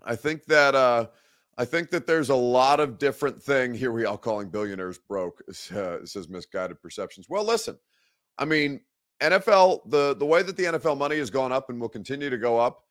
I 0.03 0.15
think 0.15 0.45
that 0.45 0.75
uh, 0.75 1.07
I 1.57 1.65
think 1.65 1.89
that 1.91 2.05
there's 2.05 2.29
a 2.29 2.35
lot 2.35 2.79
of 2.79 2.97
different 2.97 3.41
thing 3.41 3.73
here. 3.73 3.91
We 3.91 4.05
all 4.05 4.17
calling 4.17 4.49
billionaires 4.49 4.97
broke. 4.97 5.41
Uh, 5.75 6.05
says 6.05 6.29
misguided 6.29 6.81
perceptions. 6.81 7.27
Well, 7.29 7.43
listen, 7.43 7.77
I 8.37 8.45
mean, 8.45 8.81
NFL 9.21 9.89
the 9.89 10.15
the 10.15 10.25
way 10.25 10.43
that 10.43 10.57
the 10.57 10.63
NFL 10.63 10.97
money 10.97 11.17
has 11.17 11.29
gone 11.29 11.51
up 11.51 11.69
and 11.69 11.79
will 11.79 11.89
continue 11.89 12.29
to 12.29 12.37
go 12.37 12.59
up. 12.59 12.83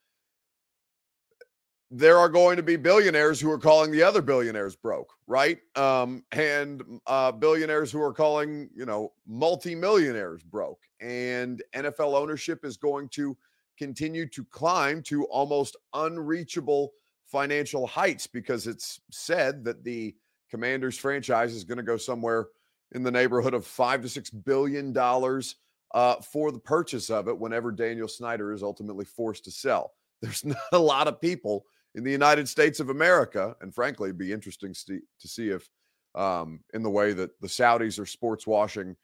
There 1.90 2.18
are 2.18 2.28
going 2.28 2.56
to 2.56 2.62
be 2.62 2.76
billionaires 2.76 3.40
who 3.40 3.50
are 3.50 3.58
calling 3.58 3.92
the 3.92 4.02
other 4.02 4.22
billionaires 4.22 4.74
broke, 4.74 5.12
right? 5.26 5.58
Um, 5.76 6.24
and 6.32 6.82
uh, 7.06 7.30
billionaires 7.30 7.92
who 7.92 8.02
are 8.02 8.12
calling, 8.12 8.68
you 8.74 8.86
know, 8.86 9.12
multimillionaires 9.26 10.42
broke. 10.42 10.80
And 11.00 11.62
NFL 11.76 12.14
ownership 12.14 12.64
is 12.64 12.76
going 12.76 13.10
to 13.10 13.36
continue 13.78 14.26
to 14.30 14.44
climb 14.46 15.02
to 15.04 15.24
almost 15.26 15.76
unreachable 15.92 16.92
financial 17.34 17.84
heights 17.84 18.28
because 18.28 18.68
it's 18.68 19.00
said 19.10 19.64
that 19.64 19.82
the 19.82 20.14
Commanders 20.52 20.96
franchise 20.96 21.52
is 21.52 21.64
going 21.64 21.78
to 21.78 21.82
go 21.82 21.96
somewhere 21.96 22.46
in 22.92 23.02
the 23.02 23.10
neighborhood 23.10 23.54
of 23.54 23.66
five 23.66 24.02
to 24.02 24.08
six 24.08 24.30
billion 24.30 24.92
dollars 24.92 25.56
uh, 25.94 26.14
for 26.20 26.52
the 26.52 26.60
purchase 26.60 27.10
of 27.10 27.26
it 27.26 27.36
whenever 27.36 27.72
Daniel 27.72 28.06
Snyder 28.06 28.52
is 28.52 28.62
ultimately 28.62 29.04
forced 29.04 29.44
to 29.46 29.50
sell. 29.50 29.94
There's 30.22 30.44
not 30.44 30.58
a 30.72 30.78
lot 30.78 31.08
of 31.08 31.20
people 31.20 31.64
in 31.96 32.04
the 32.04 32.12
United 32.12 32.48
States 32.48 32.78
of 32.78 32.90
America, 32.90 33.56
and 33.60 33.74
frankly, 33.74 34.10
it'd 34.10 34.18
be 34.18 34.32
interesting 34.32 34.72
to 34.72 35.00
see 35.18 35.48
if, 35.48 35.68
um, 36.14 36.60
in 36.72 36.84
the 36.84 36.90
way 36.90 37.14
that 37.14 37.40
the 37.40 37.48
Saudis 37.48 37.98
are 37.98 38.06
sports 38.06 38.46
washing 38.46 38.94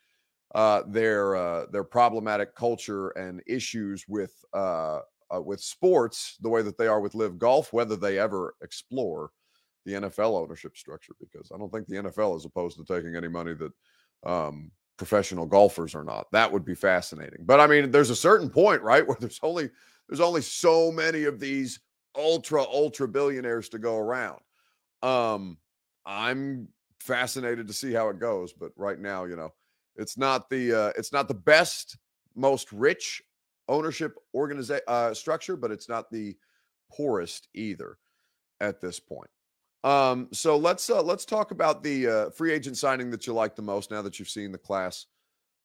uh, 0.54 0.82
their 0.86 1.34
uh, 1.34 1.66
their 1.72 1.84
problematic 1.84 2.54
culture 2.54 3.08
and 3.10 3.42
issues 3.48 4.04
with 4.06 4.32
uh, 4.52 5.00
uh, 5.34 5.40
with 5.40 5.60
sports 5.60 6.36
the 6.40 6.48
way 6.48 6.62
that 6.62 6.76
they 6.78 6.86
are 6.86 7.00
with 7.00 7.14
LIV 7.14 7.38
Golf, 7.38 7.72
whether 7.72 7.96
they 7.96 8.18
ever 8.18 8.54
explore 8.62 9.30
the 9.86 9.92
NFL 9.92 10.40
ownership 10.40 10.76
structure, 10.76 11.14
because 11.20 11.50
I 11.54 11.58
don't 11.58 11.72
think 11.72 11.86
the 11.86 11.96
NFL 11.96 12.36
is 12.36 12.44
opposed 12.44 12.76
to 12.78 12.84
taking 12.84 13.16
any 13.16 13.28
money 13.28 13.54
that 13.54 13.72
um, 14.28 14.70
professional 14.96 15.46
golfers 15.46 15.94
are 15.94 16.04
not. 16.04 16.26
That 16.32 16.52
would 16.52 16.64
be 16.64 16.74
fascinating. 16.74 17.44
But 17.44 17.60
I 17.60 17.66
mean, 17.66 17.90
there's 17.90 18.10
a 18.10 18.16
certain 18.16 18.50
point, 18.50 18.82
right, 18.82 19.06
where 19.06 19.16
there's 19.20 19.40
only 19.42 19.70
there's 20.08 20.20
only 20.20 20.42
so 20.42 20.92
many 20.92 21.24
of 21.24 21.40
these 21.40 21.80
ultra 22.16 22.62
ultra 22.62 23.08
billionaires 23.08 23.68
to 23.70 23.78
go 23.78 23.96
around. 23.96 24.40
Um, 25.02 25.56
I'm 26.04 26.68
fascinated 27.00 27.66
to 27.68 27.72
see 27.72 27.92
how 27.92 28.08
it 28.08 28.18
goes, 28.18 28.52
but 28.52 28.72
right 28.76 28.98
now, 28.98 29.24
you 29.24 29.36
know, 29.36 29.54
it's 29.96 30.18
not 30.18 30.50
the 30.50 30.78
uh, 30.78 30.92
it's 30.96 31.12
not 31.12 31.28
the 31.28 31.34
best, 31.34 31.96
most 32.34 32.72
rich 32.72 33.22
ownership 33.70 34.16
organization 34.34 34.82
uh, 34.88 35.14
structure, 35.14 35.56
but 35.56 35.70
it's 35.70 35.88
not 35.88 36.10
the 36.10 36.36
poorest 36.92 37.48
either 37.54 37.96
at 38.60 38.80
this 38.80 39.00
point. 39.00 39.30
Um, 39.82 40.28
so 40.32 40.58
let's 40.58 40.90
uh, 40.90 41.02
let's 41.02 41.24
talk 41.24 41.52
about 41.52 41.82
the 41.82 42.06
uh, 42.06 42.30
free 42.30 42.52
agent 42.52 42.76
signing 42.76 43.10
that 43.12 43.26
you 43.26 43.32
like 43.32 43.56
the 43.56 43.62
most 43.62 43.90
now 43.90 44.02
that 44.02 44.18
you've 44.18 44.28
seen 44.28 44.52
the 44.52 44.58
class 44.58 45.06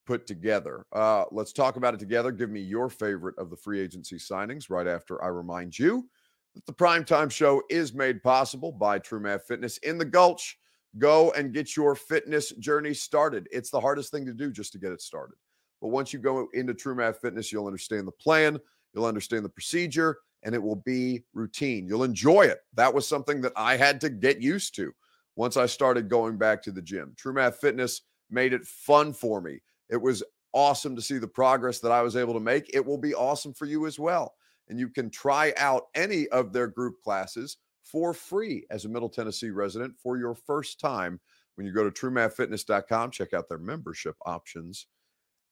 put 0.05 0.25
together. 0.27 0.85
Uh, 0.93 1.25
let's 1.31 1.51
talk 1.51 1.75
about 1.75 1.93
it 1.93 1.99
together. 1.99 2.31
Give 2.31 2.49
me 2.49 2.61
your 2.61 2.89
favorite 2.89 3.37
of 3.37 3.49
the 3.49 3.57
free 3.57 3.81
agency 3.81 4.17
signings 4.17 4.69
right 4.69 4.87
after 4.87 5.21
I 5.23 5.27
remind 5.27 5.77
you 5.77 6.07
that 6.53 6.65
the 6.65 6.73
primetime 6.73 7.29
show 7.29 7.61
is 7.69 7.93
made 7.93 8.23
possible 8.23 8.71
by 8.71 8.99
TrueMath 8.99 9.41
Fitness 9.41 9.77
in 9.79 9.97
the 9.97 10.05
Gulch. 10.05 10.57
Go 10.97 11.31
and 11.31 11.53
get 11.53 11.75
your 11.75 11.93
fitness 11.95 12.51
journey 12.51 12.93
started. 12.93 13.49
It's 13.51 13.69
the 13.69 13.81
hardest 13.81 14.11
thing 14.11 14.25
to 14.27 14.33
do 14.33 14.51
just 14.51 14.71
to 14.73 14.79
get 14.79 14.93
it 14.93 15.01
started. 15.01 15.35
But 15.81 15.89
once 15.89 16.13
you 16.13 16.19
go 16.19 16.47
into 16.53 16.73
TrueMath 16.73 17.17
Fitness, 17.17 17.51
you'll 17.51 17.67
understand 17.67 18.07
the 18.07 18.11
plan, 18.13 18.59
you'll 18.93 19.05
understand 19.05 19.45
the 19.45 19.49
procedure, 19.49 20.17
and 20.43 20.55
it 20.55 20.61
will 20.61 20.77
be 20.77 21.23
routine. 21.33 21.87
You'll 21.87 22.03
enjoy 22.03 22.43
it. 22.43 22.59
That 22.73 22.93
was 22.93 23.07
something 23.07 23.41
that 23.41 23.53
I 23.55 23.77
had 23.77 23.99
to 24.01 24.09
get 24.09 24.41
used 24.41 24.75
to 24.75 24.93
once 25.35 25.57
I 25.57 25.65
started 25.65 26.09
going 26.09 26.37
back 26.37 26.61
to 26.63 26.71
the 26.71 26.81
gym. 26.81 27.15
TrueMath 27.21 27.55
Fitness 27.55 28.01
made 28.29 28.53
it 28.53 28.65
fun 28.65 29.11
for 29.13 29.41
me. 29.41 29.59
It 29.89 30.01
was 30.01 30.23
awesome 30.53 30.95
to 30.95 31.01
see 31.01 31.17
the 31.17 31.27
progress 31.27 31.79
that 31.79 31.91
I 31.91 32.01
was 32.01 32.15
able 32.15 32.33
to 32.33 32.39
make. 32.39 32.73
It 32.73 32.85
will 32.85 32.97
be 32.97 33.13
awesome 33.13 33.53
for 33.53 33.65
you 33.65 33.85
as 33.85 33.99
well. 33.99 34.35
And 34.69 34.79
you 34.79 34.89
can 34.89 35.09
try 35.09 35.53
out 35.57 35.87
any 35.93 36.27
of 36.29 36.53
their 36.53 36.67
group 36.67 37.01
classes 37.03 37.57
for 37.83 38.13
free 38.13 38.65
as 38.71 38.85
a 38.85 38.89
Middle 38.89 39.09
Tennessee 39.09 39.51
resident 39.51 39.93
for 40.01 40.17
your 40.17 40.33
first 40.33 40.79
time 40.79 41.19
when 41.55 41.67
you 41.67 41.73
go 41.73 41.87
to 41.87 41.91
truemathfitness.com. 41.91 43.11
Check 43.11 43.33
out 43.33 43.47
their 43.47 43.59
membership 43.59 44.15
options 44.25 44.87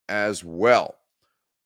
as 0.09 0.43
well. 0.43 0.95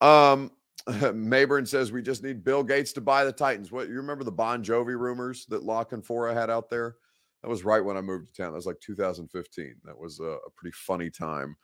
Um, 0.02 0.52
Mayburn 0.88 1.68
says 1.68 1.92
we 1.92 2.02
just 2.02 2.24
need 2.24 2.44
Bill 2.44 2.64
Gates 2.64 2.94
to 2.94 3.02
buy 3.02 3.26
the 3.26 3.32
Titans. 3.32 3.72
What 3.72 3.90
you 3.90 3.96
remember 3.96 4.24
the 4.24 4.32
Bon 4.32 4.64
Jovi 4.64 4.98
rumors 4.98 5.46
that 5.48 5.64
La 5.64 5.84
Canfora 5.84 6.34
had 6.34 6.50
out 6.50 6.70
there? 6.70 6.96
That 7.44 7.50
was 7.50 7.66
right 7.66 7.84
when 7.84 7.98
I 7.98 8.02
moved 8.02 8.28
to 8.28 8.42
town. 8.42 8.52
That 8.52 8.58
was 8.58 8.66
like 8.66 8.80
2015. 8.80 9.76
That 9.84 9.98
was 9.98 10.20
a, 10.20 10.24
a 10.24 10.50
pretty 10.56 10.74
funny 10.74 11.10
time 11.10 11.56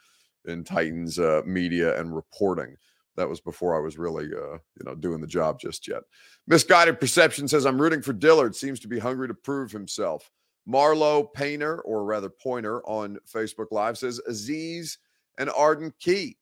in 0.45 0.63
Titans 0.63 1.19
uh, 1.19 1.41
media 1.45 1.99
and 1.99 2.13
reporting. 2.13 2.75
That 3.15 3.29
was 3.29 3.39
before 3.39 3.75
I 3.75 3.79
was 3.79 3.97
really, 3.97 4.25
uh, 4.25 4.57
you 4.57 4.85
know, 4.85 4.95
doing 4.95 5.21
the 5.21 5.27
job 5.27 5.59
just 5.59 5.87
yet. 5.87 6.01
Misguided 6.47 6.99
Perception 6.99 7.47
says 7.47 7.65
I'm 7.65 7.81
rooting 7.81 8.01
for 8.01 8.13
Dillard. 8.13 8.55
Seems 8.55 8.79
to 8.81 8.87
be 8.87 8.99
hungry 8.99 9.27
to 9.27 9.33
prove 9.33 9.71
himself. 9.71 10.31
Marlowe 10.65 11.23
Painter, 11.23 11.81
or 11.81 12.05
rather 12.05 12.29
Pointer, 12.29 12.81
on 12.87 13.19
Facebook 13.31 13.67
Live 13.71 13.97
says 13.97 14.19
Azeez 14.29 14.97
and 15.37 15.49
Arden 15.51 15.93
Key. 15.99 16.37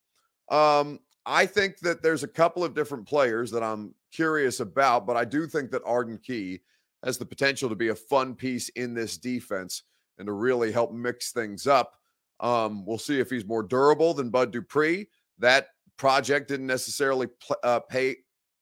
Um, 0.51 0.99
I 1.25 1.45
think 1.45 1.79
that 1.79 2.03
there's 2.03 2.23
a 2.23 2.27
couple 2.27 2.63
of 2.63 2.75
different 2.75 3.07
players 3.07 3.49
that 3.51 3.63
I'm 3.63 3.95
curious 4.11 4.59
about, 4.59 5.07
but 5.07 5.15
I 5.15 5.25
do 5.25 5.47
think 5.47 5.71
that 5.71 5.81
Arden 5.85 6.19
Key 6.19 6.59
has 7.03 7.17
the 7.17 7.25
potential 7.25 7.69
to 7.69 7.75
be 7.75 7.87
a 7.87 7.95
fun 7.95 8.35
piece 8.35 8.69
in 8.69 8.93
this 8.93 9.17
defense 9.17 9.83
and 10.19 10.27
to 10.27 10.33
really 10.33 10.71
help 10.71 10.91
mix 10.91 11.31
things 11.31 11.65
up. 11.65 11.93
Um, 12.41 12.85
we'll 12.85 12.97
see 12.97 13.19
if 13.19 13.29
he's 13.29 13.45
more 13.45 13.63
durable 13.63 14.13
than 14.13 14.29
Bud 14.29 14.51
Dupree. 14.51 15.07
That 15.39 15.67
project 15.97 16.49
didn't 16.49 16.67
necessarily 16.67 17.27
pl- 17.27 17.57
uh, 17.63 17.79
pay 17.79 18.17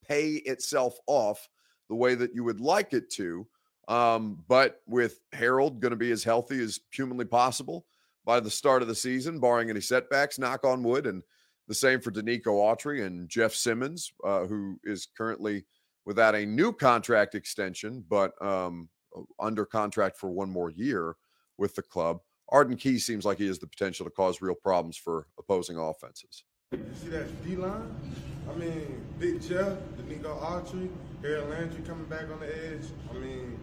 pay 0.08 0.34
itself 0.46 0.98
off 1.08 1.48
the 1.88 1.96
way 1.96 2.16
that 2.16 2.34
you 2.34 2.44
would 2.44 2.60
like 2.60 2.94
it 2.94 3.10
to. 3.12 3.48
Um, 3.88 4.44
but 4.48 4.82
with 4.88 5.20
Harold 5.34 5.80
going 5.80 5.92
to 5.92 5.98
be 5.98 6.12
as 6.12 6.24
healthy 6.24 6.62
as 6.62 6.80
humanly 6.92 7.26
possible 7.26 7.86
by 8.26 8.40
the 8.40 8.50
start 8.50 8.82
of 8.82 8.88
the 8.88 8.96
season, 8.96 9.40
barring 9.40 9.70
any 9.70 9.82
setbacks, 9.82 10.38
knock 10.38 10.64
on 10.64 10.84
wood, 10.84 11.08
and 11.08 11.24
the 11.70 11.76
same 11.76 12.02
for 12.02 12.12
Denico 12.12 12.48
Autry 12.48 13.06
and 13.06 13.30
Jeff 13.30 13.54
Simmons, 13.54 14.12
uh, 14.26 14.46
who 14.48 14.80
is 14.84 15.08
currently 15.16 15.64
without 16.06 16.34
a 16.34 16.46
new 16.46 16.74
contract 16.74 17.36
extension, 17.36 18.04
but 18.10 18.34
um, 18.42 18.90
under 19.40 19.66
contract 19.66 20.18
for 20.18 20.32
one 20.32 20.50
more 20.50 20.72
year 20.72 21.16
with 21.60 21.76
the 21.76 21.84
club. 21.84 22.18
Arden 22.50 22.76
Key 22.76 22.98
seems 22.98 23.24
like 23.24 23.38
he 23.38 23.46
has 23.46 23.60
the 23.60 23.68
potential 23.68 24.04
to 24.04 24.10
cause 24.10 24.42
real 24.42 24.56
problems 24.56 24.98
for 24.98 25.28
opposing 25.38 25.78
offenses. 25.78 26.44
You 26.72 26.84
see 27.00 27.10
that 27.10 27.46
D 27.46 27.56
line? 27.56 27.96
I 28.50 28.56
mean, 28.58 29.06
Big 29.20 29.40
Jeff, 29.40 29.78
Denico 29.96 30.42
Autry, 30.42 30.90
Harold 31.22 31.52
Landry 31.52 31.84
coming 31.84 32.06
back 32.06 32.32
on 32.32 32.40
the 32.40 32.48
edge. 32.48 32.86
I 33.12 33.14
mean, 33.20 33.60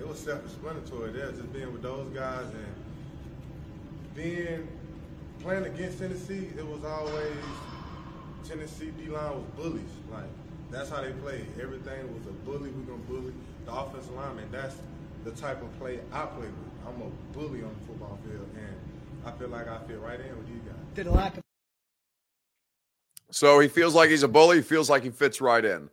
it 0.00 0.08
was 0.08 0.18
self-explanatory 0.18 1.12
there, 1.12 1.30
just 1.30 1.52
being 1.52 1.72
with 1.72 1.82
those 1.82 2.08
guys 2.08 2.46
and 2.46 4.14
being 4.16 4.66
playing 5.42 5.64
against 5.64 5.98
Tennessee, 5.98 6.48
it 6.56 6.66
was 6.66 6.84
always 6.84 7.32
Tennessee 8.46 8.92
D 8.98 9.08
line 9.08 9.30
was 9.30 9.44
bullies. 9.56 9.82
Like 10.10 10.24
That's 10.70 10.90
how 10.90 11.02
they 11.02 11.12
play. 11.12 11.44
Everything 11.60 12.14
was 12.14 12.26
a 12.26 12.32
bully. 12.44 12.70
We're 12.70 12.94
gonna 12.94 13.02
bully 13.08 13.32
the 13.66 13.72
offensive 13.72 14.14
lineman. 14.14 14.48
That's 14.50 14.76
the 15.24 15.32
type 15.32 15.62
of 15.62 15.78
play 15.78 16.00
I 16.12 16.26
play 16.26 16.46
with. 16.46 16.52
I'm 16.86 17.02
a 17.02 17.36
bully 17.36 17.62
on 17.62 17.74
the 17.80 17.86
football 17.86 18.18
field, 18.24 18.48
and 18.56 18.76
I 19.26 19.36
feel 19.38 19.48
like 19.48 19.68
I 19.68 19.78
fit 19.86 20.00
right 20.00 20.20
in 20.20 20.38
with 20.38 20.48
you 20.48 20.60
guys. 20.64 20.74
Did 20.94 21.06
a 21.06 21.10
lack 21.10 21.36
of 21.36 21.42
So 23.30 23.60
he 23.60 23.68
feels 23.68 23.94
like 23.94 24.10
he's 24.10 24.22
a 24.22 24.28
bully. 24.28 24.56
He 24.56 24.62
feels 24.62 24.88
like 24.88 25.02
he 25.02 25.10
fits 25.10 25.40
right 25.40 25.64
in. 25.64 25.90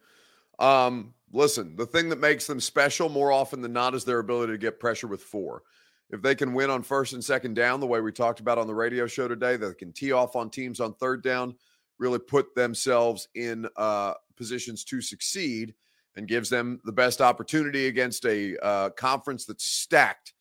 Um, 0.59 1.13
listen, 1.33 1.75
the 1.75 1.85
thing 1.85 2.09
that 2.09 2.19
makes 2.19 2.47
them 2.47 2.61
special 2.61 3.09
more 3.09 3.31
often 3.31 3.61
than 3.61 3.73
not 3.73 3.93
is 3.93 4.05
their 4.05 4.19
ability 4.19 4.53
to 4.53 4.57
get 4.57 4.79
pressure 4.79 5.07
with 5.07 5.21
four. 5.21 5.63
If 6.09 6.21
they 6.21 6.35
can 6.35 6.53
win 6.53 6.69
on 6.69 6.83
first 6.83 7.13
and 7.13 7.23
second 7.23 7.55
down, 7.55 7.79
the 7.79 7.87
way 7.87 7.99
we 7.99 8.11
talked 8.11 8.39
about 8.39 8.57
on 8.57 8.67
the 8.67 8.75
radio 8.75 9.07
show 9.07 9.27
today, 9.27 9.57
they 9.57 9.73
can 9.73 9.91
tee 9.91 10.11
off 10.11 10.35
on 10.35 10.49
teams 10.49 10.79
on 10.79 10.93
third 10.93 11.23
down, 11.23 11.55
really 11.97 12.19
put 12.19 12.53
themselves 12.53 13.27
in 13.35 13.67
uh, 13.75 14.13
positions 14.35 14.83
to 14.85 15.01
succeed, 15.01 15.73
and 16.15 16.27
gives 16.27 16.49
them 16.49 16.79
the 16.85 16.91
best 16.91 17.21
opportunity 17.21 17.87
against 17.87 18.25
a 18.25 18.57
uh, 18.63 18.89
conference 18.91 19.45
that's 19.45 19.65
stacked 19.65 20.33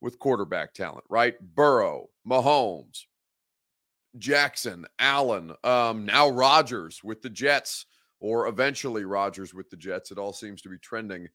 with 0.00 0.18
quarterback 0.18 0.72
talent. 0.72 1.04
Right, 1.10 1.34
Burrow, 1.54 2.08
Mahomes, 2.26 3.06
Jackson, 4.16 4.86
Allen, 4.98 5.52
um, 5.64 6.06
now 6.06 6.28
Rodgers 6.28 7.02
with 7.02 7.22
the 7.22 7.30
Jets, 7.30 7.86
or 8.20 8.48
eventually 8.48 9.04
Rodgers 9.04 9.52
with 9.52 9.68
the 9.68 9.76
Jets. 9.76 10.10
It 10.10 10.18
all 10.18 10.32
seems 10.32 10.62
to 10.62 10.68
be 10.68 10.78
trending 10.78 11.28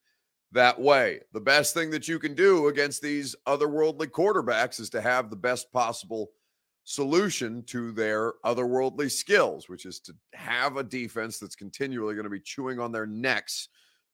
that 0.54 0.80
way. 0.80 1.20
The 1.34 1.42
best 1.42 1.74
thing 1.74 1.90
that 1.92 2.08
you 2.08 2.20
can 2.20 2.34
do 2.36 2.68
against 2.68 3.02
these 3.02 3.36
otherworldly 3.48 4.08
quarterbacks 4.08 4.80
is 4.80 4.90
to 4.92 5.02
have 5.02 5.30
the 5.30 5.36
best 5.36 5.72
possible 5.72 6.32
solution 6.86 7.64
to 7.64 7.92
their 7.92 8.34
otherworldly 8.46 9.10
skills, 9.10 9.68
which 9.68 9.86
is 9.86 10.00
to 10.02 10.14
have 10.34 10.78
a 10.78 10.84
defense 10.84 11.40
that's 11.40 11.56
continually 11.56 12.14
going 12.14 12.26
to 12.26 12.30
be 12.30 12.40
chewing 12.40 12.80
on 12.80 12.92
their 12.92 13.06
necks 13.06 13.70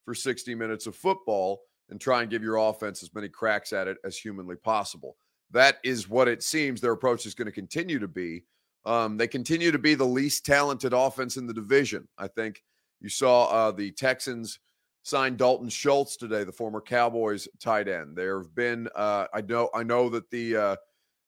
for 0.05 0.13
60 0.13 0.55
minutes 0.55 0.87
of 0.87 0.95
football 0.95 1.61
and 1.89 1.99
try 1.99 2.21
and 2.21 2.29
give 2.29 2.43
your 2.43 2.57
offense 2.57 3.03
as 3.03 3.13
many 3.13 3.27
cracks 3.27 3.73
at 3.73 3.87
it 3.87 3.97
as 4.03 4.17
humanly 4.17 4.55
possible. 4.55 5.17
That 5.51 5.77
is 5.83 6.07
what 6.07 6.27
it 6.27 6.43
seems 6.43 6.79
their 6.79 6.91
approach 6.91 7.25
is 7.25 7.33
going 7.33 7.47
to 7.47 7.51
continue 7.51 7.99
to 7.99 8.07
be. 8.07 8.43
Um, 8.85 9.17
they 9.17 9.27
continue 9.27 9.71
to 9.71 9.79
be 9.79 9.95
the 9.95 10.05
least 10.05 10.45
talented 10.45 10.93
offense 10.93 11.37
in 11.37 11.47
the 11.47 11.53
division. 11.53 12.07
I 12.17 12.27
think 12.27 12.63
you 13.01 13.09
saw 13.09 13.45
uh, 13.45 13.71
the 13.71 13.91
Texans 13.91 14.59
signed 15.03 15.37
Dalton 15.37 15.69
Schultz 15.69 16.17
today, 16.17 16.43
the 16.43 16.51
former 16.51 16.81
Cowboys 16.81 17.47
tight 17.59 17.87
end. 17.87 18.15
There 18.15 18.37
have 18.37 18.53
been 18.55 18.87
uh, 18.95 19.27
I 19.33 19.41
know 19.41 19.69
I 19.73 19.83
know 19.83 20.09
that 20.09 20.29
the 20.29 20.55
uh, 20.55 20.75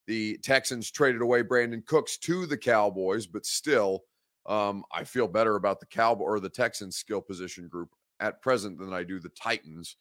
the 0.08 0.38
Texans 0.44 0.92
traded 0.92 1.22
away 1.22 1.44
Brandin 1.44 1.86
Cooks 1.86 2.18
to 2.20 2.46
the 2.46 2.58
Cowboys, 2.58 3.28
but 3.28 3.46
still, 3.46 4.04
um, 4.46 4.84
I 4.92 5.04
feel 5.04 5.28
better 5.28 5.56
about 5.56 5.80
the 5.80 5.86
Cowboy 5.86 6.26
or 6.26 6.40
the 6.40 6.50
Texans 6.50 6.98
skill 6.98 7.22
position 7.22 7.68
group 7.68 7.90
at 8.20 8.42
present 8.42 8.78
than 8.78 8.94
I 8.94 9.04
do 9.04 9.20
the 9.20 9.30
Titans 9.30 9.96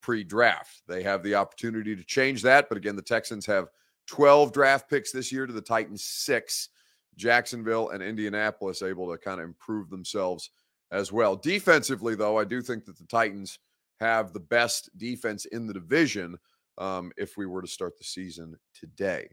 pre-draft. 0.00 0.82
They 0.86 1.02
have 1.02 1.22
the 1.22 1.34
opportunity 1.34 1.96
to 1.96 2.04
change 2.04 2.42
that, 2.42 2.68
but 2.68 2.78
again, 2.78 2.96
the 2.96 3.02
Texans 3.02 3.44
have 3.46 3.68
12 4.06 4.52
draft 4.52 4.88
picks 4.88 5.10
this 5.10 5.32
year 5.32 5.46
to 5.46 5.52
the 5.52 5.60
Titans 5.60 6.04
six. 6.04 6.68
Jacksonville 7.16 7.90
and 7.90 8.02
Indianapolis 8.02 8.82
able 8.82 9.10
to 9.10 9.18
kind 9.18 9.40
of 9.40 9.46
improve 9.46 9.88
themselves 9.88 10.50
as 10.92 11.12
well. 11.12 11.36
Defensively, 11.36 12.14
though, 12.14 12.38
I 12.38 12.44
do 12.44 12.62
think 12.62 12.84
that 12.84 12.98
the 12.98 13.06
Titans 13.06 13.58
have 14.00 14.32
the 14.32 14.40
best 14.40 14.90
defense 14.98 15.44
in 15.46 15.66
the 15.66 15.74
division 15.74 16.36
um, 16.78 17.12
if 17.16 17.36
we 17.36 17.46
were 17.46 17.62
to 17.62 17.68
start 17.68 17.96
the 17.98 18.04
season 18.04 18.56
today. 18.74 19.28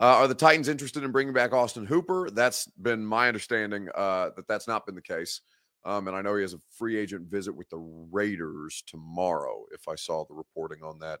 Uh, 0.00 0.16
are 0.16 0.28
the 0.28 0.34
Titans 0.34 0.68
interested 0.68 1.04
in 1.04 1.12
bringing 1.12 1.34
back 1.34 1.52
Austin 1.52 1.86
Hooper? 1.86 2.30
That's 2.30 2.66
been 2.66 3.04
my 3.04 3.28
understanding 3.28 3.88
uh, 3.94 4.30
that 4.36 4.48
that's 4.48 4.66
not 4.66 4.86
been 4.86 4.94
the 4.94 5.02
case. 5.02 5.42
Um, 5.84 6.08
and 6.08 6.16
I 6.16 6.22
know 6.22 6.36
he 6.36 6.42
has 6.42 6.54
a 6.54 6.60
free 6.70 6.96
agent 6.96 7.28
visit 7.28 7.52
with 7.52 7.68
the 7.68 7.78
Raiders 7.78 8.82
tomorrow, 8.86 9.64
if 9.72 9.88
I 9.88 9.96
saw 9.96 10.24
the 10.24 10.34
reporting 10.34 10.82
on 10.82 10.98
that 11.00 11.20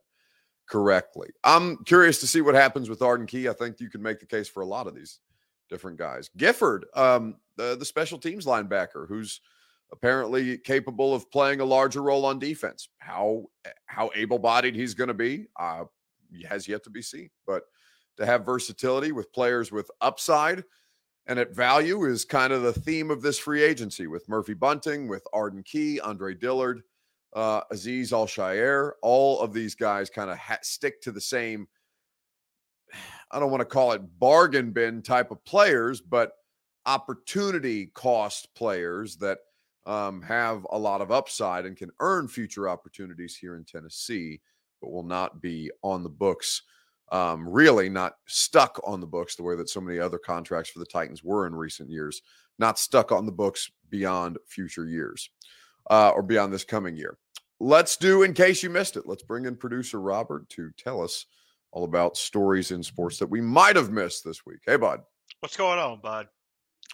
correctly. 0.68 1.28
I'm 1.44 1.84
curious 1.84 2.20
to 2.20 2.26
see 2.26 2.40
what 2.40 2.54
happens 2.54 2.88
with 2.88 3.02
Arden 3.02 3.26
Key. 3.26 3.48
I 3.48 3.52
think 3.52 3.80
you 3.80 3.90
can 3.90 4.02
make 4.02 4.20
the 4.20 4.26
case 4.26 4.48
for 4.48 4.62
a 4.62 4.66
lot 4.66 4.86
of 4.86 4.94
these 4.94 5.20
different 5.68 5.98
guys. 5.98 6.30
Gifford, 6.36 6.86
um, 6.94 7.36
the, 7.56 7.76
the 7.76 7.84
special 7.84 8.18
teams 8.18 8.46
linebacker, 8.46 9.08
who's 9.08 9.40
apparently 9.92 10.58
capable 10.58 11.14
of 11.14 11.30
playing 11.30 11.60
a 11.60 11.64
larger 11.64 12.02
role 12.02 12.24
on 12.24 12.38
defense. 12.38 12.88
How 12.98 13.44
how 13.86 14.10
able-bodied 14.14 14.74
he's 14.74 14.94
going 14.94 15.08
to 15.08 15.14
be 15.14 15.46
uh, 15.58 15.84
has 16.48 16.66
yet 16.66 16.82
to 16.84 16.90
be 16.90 17.02
seen. 17.02 17.30
But 17.46 17.62
to 18.16 18.26
have 18.26 18.46
versatility 18.46 19.12
with 19.12 19.32
players 19.32 19.70
with 19.70 19.90
upside 20.00 20.64
and 21.26 21.38
at 21.38 21.54
value 21.54 22.04
is 22.04 22.24
kind 22.24 22.52
of 22.52 22.62
the 22.62 22.72
theme 22.72 23.10
of 23.10 23.22
this 23.22 23.38
free 23.38 23.62
agency 23.62 24.06
with 24.06 24.28
Murphy 24.28 24.54
Bunting, 24.54 25.08
with 25.08 25.24
Arden 25.32 25.62
Key, 25.62 26.00
Andre 26.00 26.34
Dillard, 26.34 26.82
uh, 27.34 27.62
Azeez 27.72 28.12
Al-Shaair. 28.12 28.92
All 29.02 29.40
of 29.40 29.52
these 29.52 29.74
guys 29.74 30.10
kind 30.10 30.30
of 30.30 30.38
ha- 30.38 30.58
stick 30.62 31.00
to 31.02 31.12
the 31.12 31.20
same– 31.20 31.68
I 33.30 33.38
don't 33.38 33.50
want 33.50 33.62
to 33.62 33.66
call 33.66 33.92
it 33.92 34.02
bargain 34.18 34.72
bin 34.72 35.00
type 35.00 35.30
of 35.30 35.42
players, 35.44 36.00
but 36.00 36.32
opportunity 36.84 37.86
cost 37.86 38.48
players 38.54 39.16
that 39.16 39.38
um, 39.86 40.22
have 40.22 40.66
a 40.70 40.78
lot 40.78 41.00
of 41.00 41.10
upside 41.10 41.66
and 41.66 41.76
can 41.76 41.90
earn 42.00 42.28
future 42.28 42.68
opportunities 42.68 43.36
here 43.36 43.56
in 43.56 43.64
Tennessee, 43.64 44.40
but 44.80 44.92
will 44.92 45.02
not 45.02 45.40
be 45.40 45.70
on 45.82 46.02
the 46.02 46.08
books. 46.08 46.62
Um, 47.10 47.48
really, 47.48 47.88
not 47.88 48.14
stuck 48.26 48.80
on 48.84 49.00
the 49.00 49.06
books 49.06 49.36
the 49.36 49.42
way 49.42 49.54
that 49.56 49.68
so 49.68 49.80
many 49.80 49.98
other 49.98 50.18
contracts 50.18 50.70
for 50.70 50.78
the 50.78 50.86
Titans 50.86 51.22
were 51.22 51.46
in 51.46 51.54
recent 51.54 51.90
years, 51.90 52.22
not 52.58 52.78
stuck 52.78 53.12
on 53.12 53.26
the 53.26 53.32
books 53.32 53.70
beyond 53.90 54.38
future 54.46 54.86
years 54.86 55.28
uh, 55.90 56.10
or 56.10 56.22
beyond 56.22 56.52
this 56.52 56.64
coming 56.64 56.96
year. 56.96 57.18
Let's 57.60 57.96
do, 57.96 58.22
in 58.22 58.32
case 58.32 58.62
you 58.62 58.70
missed 58.70 58.96
it, 58.96 59.06
let's 59.06 59.22
bring 59.22 59.44
in 59.44 59.56
producer 59.56 60.00
Robert 60.00 60.48
to 60.50 60.70
tell 60.76 61.02
us 61.02 61.26
all 61.70 61.84
about 61.84 62.16
stories 62.16 62.70
in 62.70 62.82
sports 62.82 63.18
that 63.18 63.30
we 63.30 63.40
might 63.40 63.76
have 63.76 63.90
missed 63.90 64.24
this 64.24 64.44
week. 64.46 64.60
Hey, 64.66 64.76
bud. 64.76 65.00
What's 65.40 65.56
going 65.56 65.78
on, 65.78 66.00
bud? 66.00 66.28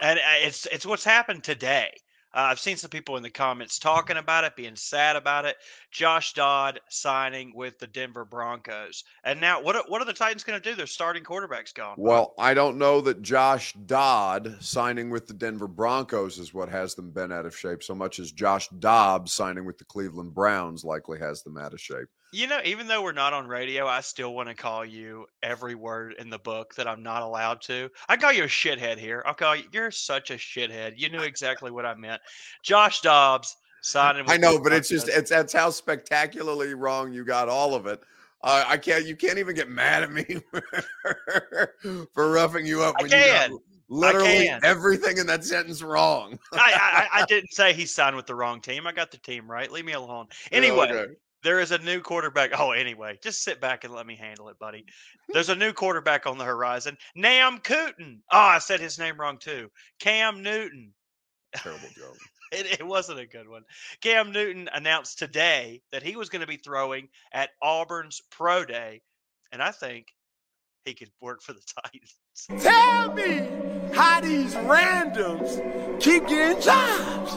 And 0.01 0.19
uh, 0.19 0.23
it's 0.41 0.67
it's 0.67 0.87
what's 0.87 1.05
happened 1.05 1.43
today. 1.43 1.91
Uh, 2.35 2.49
I've 2.51 2.61
seen 2.61 2.77
some 2.77 2.91
people 2.91 3.17
in 3.17 3.23
the 3.23 3.31
comments 3.31 3.79
talking 3.79 4.17
about 4.17 4.45
it, 4.45 4.57
being 4.57 4.77
sad 4.77 5.17
about 5.17 5.45
it. 5.45 5.57
Josh 5.91 6.35
Dodd 6.35 6.81
signing 6.89 7.53
with 7.55 7.79
the 7.79 7.87
Denver 7.87 8.25
Broncos, 8.25 9.05
and 9.25 9.41
now 9.41 9.63
what? 9.63 9.77
Are, 9.77 9.85
what 9.89 10.03
are 10.03 10.05
the 10.05 10.13
Titans 10.13 10.45
going 10.45 10.61
to 10.61 10.71
do? 10.71 10.77
Their 10.77 10.87
starting 10.87 11.25
quarterback's 11.25 11.73
gone. 11.73 11.95
Well, 11.97 12.35
I 12.39 12.55
don't 12.55 12.79
know 12.79 13.01
that 13.03 13.23
Josh 13.23 13.73
Dodd 13.87 14.57
signing 14.61 15.11
with 15.11 15.27
the 15.27 15.35
Denver 15.35 15.69
Broncos 15.69 16.39
is 16.39 16.53
what 16.53 16.69
has 16.69 16.95
them 16.95 17.11
bent 17.11 17.33
out 17.33 17.47
of 17.47 17.57
shape 17.57 17.83
so 17.83 17.95
much 17.95 18.19
as 18.19 18.33
Josh 18.33 18.69
Dobbs 18.79 19.33
signing 19.33 19.65
with 19.65 19.79
the 19.79 19.85
Cleveland 19.85 20.35
Browns 20.35 20.85
likely 20.85 21.19
has 21.19 21.43
them 21.43 21.57
out 21.57 21.73
of 21.73 21.81
shape. 21.81 22.09
You 22.31 22.47
know, 22.47 22.61
even 22.63 22.87
though 22.87 23.03
we're 23.03 23.13
not 23.13 23.33
on 23.33 23.47
radio, 23.47 23.87
I 23.87 24.03
still 24.03 24.35
want 24.35 24.51
to 24.51 24.55
call 24.55 24.85
you 24.85 25.25
every 25.43 25.75
word 25.75 26.15
in 26.19 26.29
the 26.29 26.39
book 26.39 26.75
that 26.75 26.87
I'm 26.87 27.03
not 27.03 27.23
allowed 27.23 27.63
to. 27.63 27.89
I 28.07 28.19
call 28.19 28.35
you 28.35 28.45
a 28.45 28.49
shithead 28.49 28.99
here. 28.99 29.23
I'll 29.25 29.33
call 29.33 29.57
you. 29.57 29.65
You're 29.73 29.91
such 29.91 30.31
a 30.31 30.35
shithead. 30.35 30.95
You 30.99 31.09
knew 31.09 31.21
exactly 31.23 31.71
what 31.71 31.87
I 31.87 31.95
meant. 31.95 32.18
Josh 32.63 33.01
Dobbs 33.01 33.57
signing. 33.83 34.25
I 34.29 34.37
know, 34.37 34.61
but 34.61 34.73
it's 34.73 34.89
just 34.89 35.09
it's 35.09 35.31
that's 35.31 35.53
how 35.53 35.71
spectacularly 35.71 36.75
wrong 36.75 37.13
you 37.13 37.25
got 37.25 37.49
all 37.49 37.75
of 37.75 37.87
it. 37.87 38.01
Uh, 38.43 38.65
I 38.67 38.77
can't. 38.77 39.05
You 39.05 39.17
can't 39.17 39.39
even 39.39 39.55
get 39.55 39.69
mad 39.69 40.05
at 40.05 40.13
me 40.13 40.25
for 42.15 42.31
roughing 42.31 42.67
you 42.67 42.83
up 42.83 43.01
when 43.01 43.11
you 43.11 43.17
got 43.17 43.51
literally 43.89 44.49
everything 44.63 45.19
in 45.19 45.27
that 45.27 45.45
sentence 45.45 45.83
wrong. 45.83 46.39
I, 46.53 47.09
I, 47.13 47.23
I 47.23 47.25
didn't 47.27 47.53
say 47.53 47.73
he 47.73 47.87
signed 47.87 48.15
with 48.15 48.27
the 48.27 48.35
wrong 48.35 48.61
team. 48.61 48.87
I 48.87 48.93
got 48.93 49.11
the 49.11 49.19
team 49.19 49.51
right. 49.51 49.71
Leave 49.71 49.85
me 49.85 49.93
alone. 49.93 50.27
Anyway. 50.53 50.91
Okay. 50.91 51.15
There 51.45 51.61
is 51.61 51.71
a 51.71 51.79
new 51.79 52.01
quarterback. 52.01 52.51
Oh, 52.59 52.73
anyway, 52.73 53.17
just 53.23 53.45
sit 53.45 53.61
back 53.61 53.85
and 53.85 53.95
let 53.95 54.07
me 54.07 54.17
handle 54.17 54.49
it, 54.49 54.59
buddy. 54.59 54.85
There's 55.29 55.51
a 55.51 55.55
new 55.55 55.73
quarterback 55.73 56.27
on 56.27 56.37
the 56.37 56.45
horizon. 56.45 56.99
Nam 57.15 57.61
Cooten. 57.61 58.19
Oh, 58.33 58.39
I 58.39 58.59
said 58.59 58.81
his 58.81 58.99
name 58.99 59.21
wrong 59.21 59.39
too. 59.39 59.71
Cam 60.01 60.43
Newton. 60.43 60.93
Terrible 61.55 61.89
joke. 61.97 62.17
it, 62.53 62.81
it 62.81 62.87
wasn't 62.87 63.21
a 63.21 63.27
good 63.27 63.49
one. 63.49 63.63
Cam 64.01 64.33
Newton 64.33 64.69
announced 64.73 65.19
today 65.19 65.83
that 65.93 66.03
he 66.03 66.17
was 66.17 66.29
going 66.29 66.41
to 66.41 66.47
be 66.47 66.57
throwing 66.57 67.09
at 67.33 67.51
Auburn's 67.63 68.21
Pro 68.31 68.65
Day, 68.65 69.03
and 69.53 69.63
I 69.63 69.71
think 69.71 70.09
he 70.85 70.95
could 70.95 71.11
work 71.21 71.43
for 71.43 71.53
the 71.53 71.63
Titans. 71.85 72.19
Tell 72.63 73.13
me 73.13 73.49
how 73.95 74.21
these 74.21 74.55
randoms 74.55 76.01
keep 76.01 76.27
getting 76.29 76.63
jobs. 76.63 77.37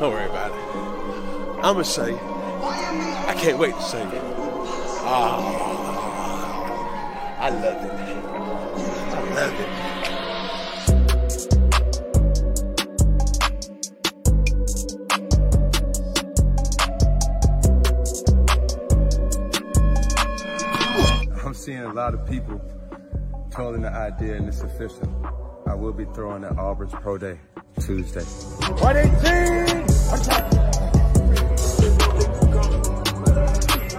Don't 0.00 0.12
worry 0.12 0.26
about 0.28 0.50
it. 0.50 1.64
I'm 1.64 1.74
going 1.74 1.84
to 1.84 1.90
say 1.90 2.14
I 2.14 3.34
can't 3.38 3.58
wait 3.58 3.74
to 3.74 3.82
sing 3.82 4.06
it. 4.08 4.22
Ah, 5.06 5.40
I 7.38 7.50
love 7.50 7.84
it. 7.84 7.90
I 9.14 9.34
love 9.34 9.60
it. 9.60 9.83
Seeing 21.64 21.78
a 21.78 21.92
lot 21.94 22.12
of 22.12 22.26
people 22.28 22.60
calling 23.50 23.80
the 23.80 23.88
idea 23.88 24.36
and 24.36 24.46
it's 24.46 24.60
official. 24.60 25.08
I 25.66 25.74
will 25.74 25.94
be 25.94 26.04
throwing 26.14 26.44
at 26.44 26.58
Auburn's 26.58 26.92
Pro 26.92 27.16
Day 27.16 27.38
Tuesday. 27.80 28.20
118! 28.20 29.86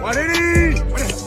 180! 0.00 1.25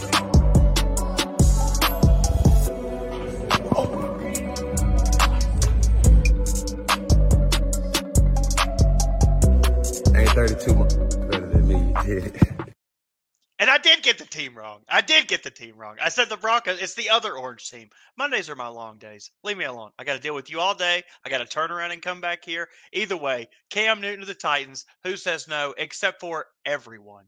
Get 15.29 15.43
the 15.43 15.51
team 15.51 15.77
wrong. 15.77 15.95
I 16.01 16.09
said 16.09 16.27
the 16.27 16.35
Broncos. 16.35 16.81
It's 16.81 16.95
the 16.95 17.09
other 17.09 17.37
orange 17.37 17.69
team. 17.69 17.89
Mondays 18.17 18.49
are 18.49 18.55
my 18.55 18.67
long 18.67 18.97
days. 18.97 19.31
Leave 19.43 19.57
me 19.57 19.65
alone. 19.65 19.91
I 19.97 20.03
got 20.03 20.15
to 20.15 20.19
deal 20.19 20.35
with 20.35 20.49
you 20.49 20.59
all 20.59 20.75
day. 20.75 21.03
I 21.23 21.29
got 21.29 21.37
to 21.37 21.45
turn 21.45 21.71
around 21.71 21.91
and 21.91 22.01
come 22.01 22.19
back 22.19 22.43
here. 22.43 22.67
Either 22.91 23.15
way, 23.15 23.47
Cam 23.69 24.01
Newton 24.01 24.21
to 24.21 24.25
the 24.25 24.33
Titans. 24.33 24.85
Who 25.03 25.15
says 25.15 25.47
no? 25.47 25.73
Except 25.77 26.19
for 26.19 26.47
everyone. 26.65 27.25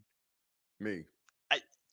Me. 0.79 1.03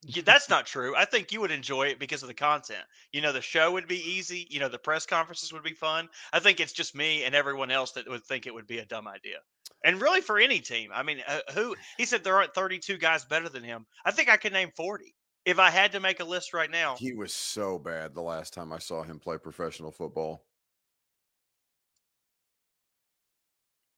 Yeah, 0.06 0.22
that's 0.24 0.48
not 0.48 0.64
true. 0.64 0.94
I 0.94 1.06
think 1.06 1.32
you 1.32 1.40
would 1.40 1.50
enjoy 1.50 1.88
it 1.88 1.98
because 1.98 2.22
of 2.22 2.28
the 2.28 2.34
content. 2.34 2.84
You 3.12 3.20
know, 3.20 3.32
the 3.32 3.42
show 3.42 3.72
would 3.72 3.88
be 3.88 3.98
easy. 3.98 4.46
You 4.48 4.60
know, 4.60 4.68
the 4.68 4.78
press 4.78 5.04
conferences 5.06 5.52
would 5.52 5.64
be 5.64 5.72
fun. 5.72 6.08
I 6.32 6.38
think 6.38 6.60
it's 6.60 6.72
just 6.72 6.94
me 6.94 7.24
and 7.24 7.34
everyone 7.34 7.72
else 7.72 7.90
that 7.92 8.08
would 8.08 8.22
think 8.22 8.46
it 8.46 8.54
would 8.54 8.68
be 8.68 8.78
a 8.78 8.86
dumb 8.86 9.08
idea. 9.08 9.38
And 9.84 10.00
really, 10.00 10.20
for 10.20 10.38
any 10.38 10.60
team, 10.60 10.90
I 10.94 11.02
mean, 11.02 11.20
uh, 11.26 11.40
who 11.52 11.74
he 11.96 12.04
said 12.04 12.22
there 12.22 12.36
aren't 12.36 12.54
32 12.54 12.96
guys 12.96 13.24
better 13.24 13.48
than 13.48 13.64
him. 13.64 13.86
I 14.04 14.12
think 14.12 14.28
I 14.28 14.36
could 14.36 14.52
name 14.52 14.70
40 14.76 15.16
if 15.48 15.58
I 15.58 15.70
had 15.70 15.92
to 15.92 16.00
make 16.00 16.20
a 16.20 16.24
list 16.24 16.52
right 16.52 16.70
now. 16.70 16.96
He 16.98 17.14
was 17.14 17.32
so 17.32 17.78
bad 17.78 18.14
the 18.14 18.20
last 18.20 18.52
time 18.52 18.70
I 18.70 18.78
saw 18.78 19.02
him 19.02 19.18
play 19.18 19.38
professional 19.38 19.90
football. 19.90 20.44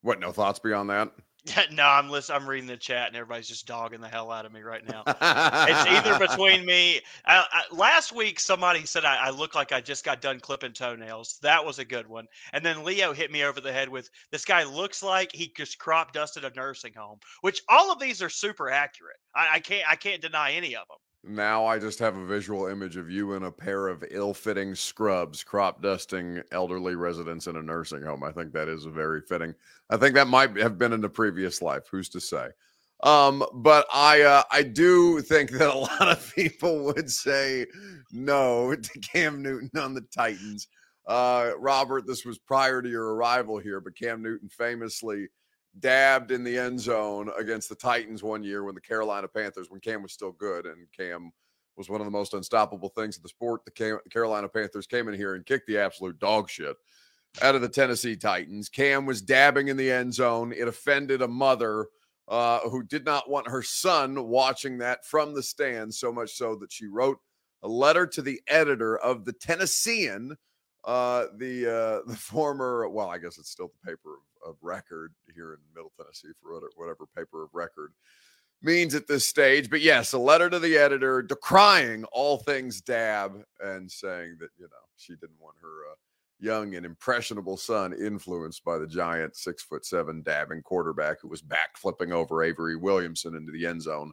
What? 0.03 0.21
No 0.21 0.31
thoughts 0.31 0.61
beyond 0.61 0.91
that? 0.91 1.11
no, 1.73 1.85
I'm 1.85 2.09
listening. 2.09 2.41
I'm 2.41 2.49
reading 2.49 2.69
the 2.69 2.77
chat, 2.77 3.09
and 3.09 3.17
everybody's 3.17 3.49
just 3.49 3.67
dogging 3.67 4.01
the 4.01 4.07
hell 4.07 4.31
out 4.31 4.47
of 4.47 4.53
me 4.53 4.61
right 4.61 4.87
now. 4.87 5.03
it's 5.07 5.87
either 5.89 6.19
between 6.27 6.65
me. 6.65 7.01
I, 7.27 7.45
I, 7.51 7.75
last 7.75 8.13
week, 8.13 8.39
somebody 8.39 8.87
said 8.87 9.05
I, 9.05 9.17
I, 9.17 9.31
look 9.31 9.57
like 9.57 9.73
I 9.73 9.81
just 9.81 10.05
got 10.05 10.21
done 10.21 10.39
clipping 10.39 10.73
toenails. 10.73 11.41
That 11.43 11.65
was 11.65 11.81
a 11.81 11.85
good 11.85 12.07
one. 12.07 12.27
And 12.53 12.65
then 12.65 12.85
Leo 12.85 13.13
hit 13.13 13.33
me 13.33 13.43
over 13.43 13.61
the 13.61 13.73
head 13.73 13.89
with 13.89 14.09
this 14.31 14.45
guy 14.45 14.63
looks 14.63 15.03
like 15.03 15.33
he 15.33 15.53
just 15.57 15.79
crop 15.79 16.13
dusted 16.13 16.45
a 16.45 16.53
nursing 16.55 16.93
home. 16.95 17.19
Which 17.41 17.63
all 17.69 17.91
of 17.91 17.99
these 17.99 18.23
are 18.23 18.31
super 18.31 18.71
accurate. 18.71 19.17
I, 19.35 19.55
I 19.55 19.59
can't 19.61 19.91
I 19.91 19.97
can't 19.97 20.23
deny 20.23 20.53
any 20.53 20.77
of 20.77 20.87
them. 20.89 20.99
Now 21.23 21.67
I 21.67 21.79
just 21.79 21.99
have 21.99 22.17
a 22.17 22.25
visual 22.25 22.67
image 22.67 22.97
of 22.97 23.11
you 23.11 23.35
in 23.35 23.43
a 23.43 23.53
pair 23.53 23.89
of 23.89 24.03
ill-fitting 24.11 24.75
scrubs, 24.75 25.45
crop 25.45 25.83
dusting 25.83 26.43
elderly 26.51 26.95
residents 26.95 27.47
in 27.47 27.57
a 27.57 27.63
nursing 27.63 28.03
home. 28.03 28.25
I 28.25 28.33
think 28.33 28.53
that 28.53 28.69
is 28.69 28.85
very 28.85 29.21
fitting. 29.21 29.55
I 29.91 29.99
think 29.99 30.15
that 30.15 30.29
might 30.29 30.57
have 30.57 30.79
been 30.79 30.95
in 30.95 31.03
the 31.03 31.11
previous 31.11 31.61
life. 31.61 31.83
Who's 31.91 32.09
to 32.11 32.21
say? 32.21 32.49
Um, 33.03 33.45
but 33.55 33.87
I 33.93 34.23
uh, 34.23 34.43
I 34.51 34.63
do 34.63 35.21
think 35.21 35.51
that 35.53 35.75
a 35.75 35.79
lot 36.01 36.09
of 36.09 36.33
people 36.35 36.85
would 36.85 37.11
say 37.11 37.67
no 38.13 38.75
to 38.75 38.99
Cam 39.01 39.43
Newton 39.43 39.71
on 39.79 39.95
the 39.95 40.03
Titans. 40.15 40.69
Uh, 41.07 41.53
Robert, 41.59 42.07
this 42.07 42.25
was 42.25 42.39
prior 42.39 42.81
to 42.81 42.89
your 42.89 43.15
arrival 43.15 43.59
here, 43.59 43.81
but 43.81 43.97
Cam 43.97 44.23
Newton 44.23 44.49
famously 44.49 45.29
dabbed 45.79 46.31
in 46.31 46.43
the 46.43 46.59
end 46.59 46.81
zone 46.81 47.31
against 47.39 47.69
the 47.69 47.75
Titans 47.75 48.23
one 48.23 48.43
year 48.43 48.65
when 48.65 48.75
the 48.75 48.81
Carolina 48.81 49.29
Panthers, 49.29 49.71
when 49.71 49.81
Cam 49.81 50.03
was 50.03 50.13
still 50.13 50.33
good 50.33 50.67
and 50.67 50.87
Cam 50.97 51.31
was 51.77 51.89
one 51.89 52.01
of 52.01 52.07
the 52.07 52.11
most 52.11 52.35
unstoppable 52.35 52.89
things 52.91 53.17
in 53.17 53.23
the 53.23 53.29
sport. 53.29 53.63
The 53.65 54.01
Carolina 54.11 54.49
Panthers 54.49 54.87
came 54.87 55.09
in 55.09 55.15
here 55.15 55.35
and 55.35 55.47
kicked 55.47 55.67
the 55.67 55.79
absolute 55.79 56.19
dog 56.19 56.51
shit 56.51 56.77
out 57.41 57.55
of 57.55 57.63
the 57.63 57.69
Tennessee 57.69 58.17
Titans. 58.17 58.69
Cam 58.69 59.07
was 59.07 59.23
dabbing 59.23 59.69
in 59.69 59.77
the 59.77 59.91
end 59.91 60.13
zone. 60.13 60.53
It 60.53 60.69
offended 60.69 61.23
a 61.23 61.29
mother 61.29 61.87
uh, 62.29 62.61
who 62.69 62.83
did 62.83 63.05
not 63.05 63.31
want 63.31 63.49
her 63.49 63.63
son 63.63 64.29
watching 64.29 64.79
that 64.79 65.07
from 65.07 65.35
the 65.35 65.43
stands, 65.43 65.99
so 65.99 66.13
much 66.13 66.37
so 66.37 66.57
that 66.57 66.73
she 66.73 66.87
wrote 66.87 67.19
a 67.63 67.69
letter 67.69 68.07
to 68.07 68.23
the 68.23 68.41
editor 68.49 68.99
of 68.99 69.25
the 69.25 69.33
Tennessean 69.33 70.37
uh, 70.85 71.27
the 71.37 71.67
uh, 71.67 72.01
the 72.11 72.17
former, 72.17 72.89
well, 72.89 73.09
I 73.09 73.19
guess 73.19 73.39
it's 73.39 73.51
still 73.51 73.69
the 73.69 73.91
paper 73.91 74.15
of, 74.15 74.21
of 74.45 74.57
record 74.63 75.15
here 75.35 75.53
in 75.53 75.59
Middle 75.75 75.93
Tennessee 75.97 76.29
for 76.43 76.61
whatever, 76.77 77.07
paper 77.17 77.43
of 77.45 77.51
record 77.53 77.93
means 78.63 78.95
at 78.95 79.07
this 79.07 79.27
stage. 79.27 79.71
But 79.71 79.81
yes, 79.81 80.13
a 80.13 80.19
letter 80.19 80.51
to 80.51 80.59
the 80.59 80.77
editor 80.77 81.23
decrying 81.23 82.05
all 82.13 82.39
things 82.39 82.81
Dab 82.81 83.43
and 83.61 83.91
saying 83.91 84.37
that 84.41 84.51
you 84.59 84.65
know 84.65 84.87
she 84.97 85.15
didn't 85.15 85.41
want 85.41 85.57
her 85.61 85.91
uh, 85.91 85.97
young 86.39 86.75
and 86.75 86.87
impressionable 86.87 87.57
son 87.57 87.93
influenced 87.93 88.65
by 88.65 88.79
the 88.79 88.87
giant 88.87 89.37
six 89.37 89.63
foot 89.63 89.85
seven 89.85 90.23
dabbing 90.23 90.63
quarterback 90.63 91.21
who 91.21 91.29
was 91.29 91.43
back 91.43 91.77
flipping 91.77 92.13
over 92.13 92.43
Avery 92.43 92.77
Williamson 92.77 93.35
into 93.35 93.53
the 93.53 93.67
end 93.67 93.83
zone 93.83 94.13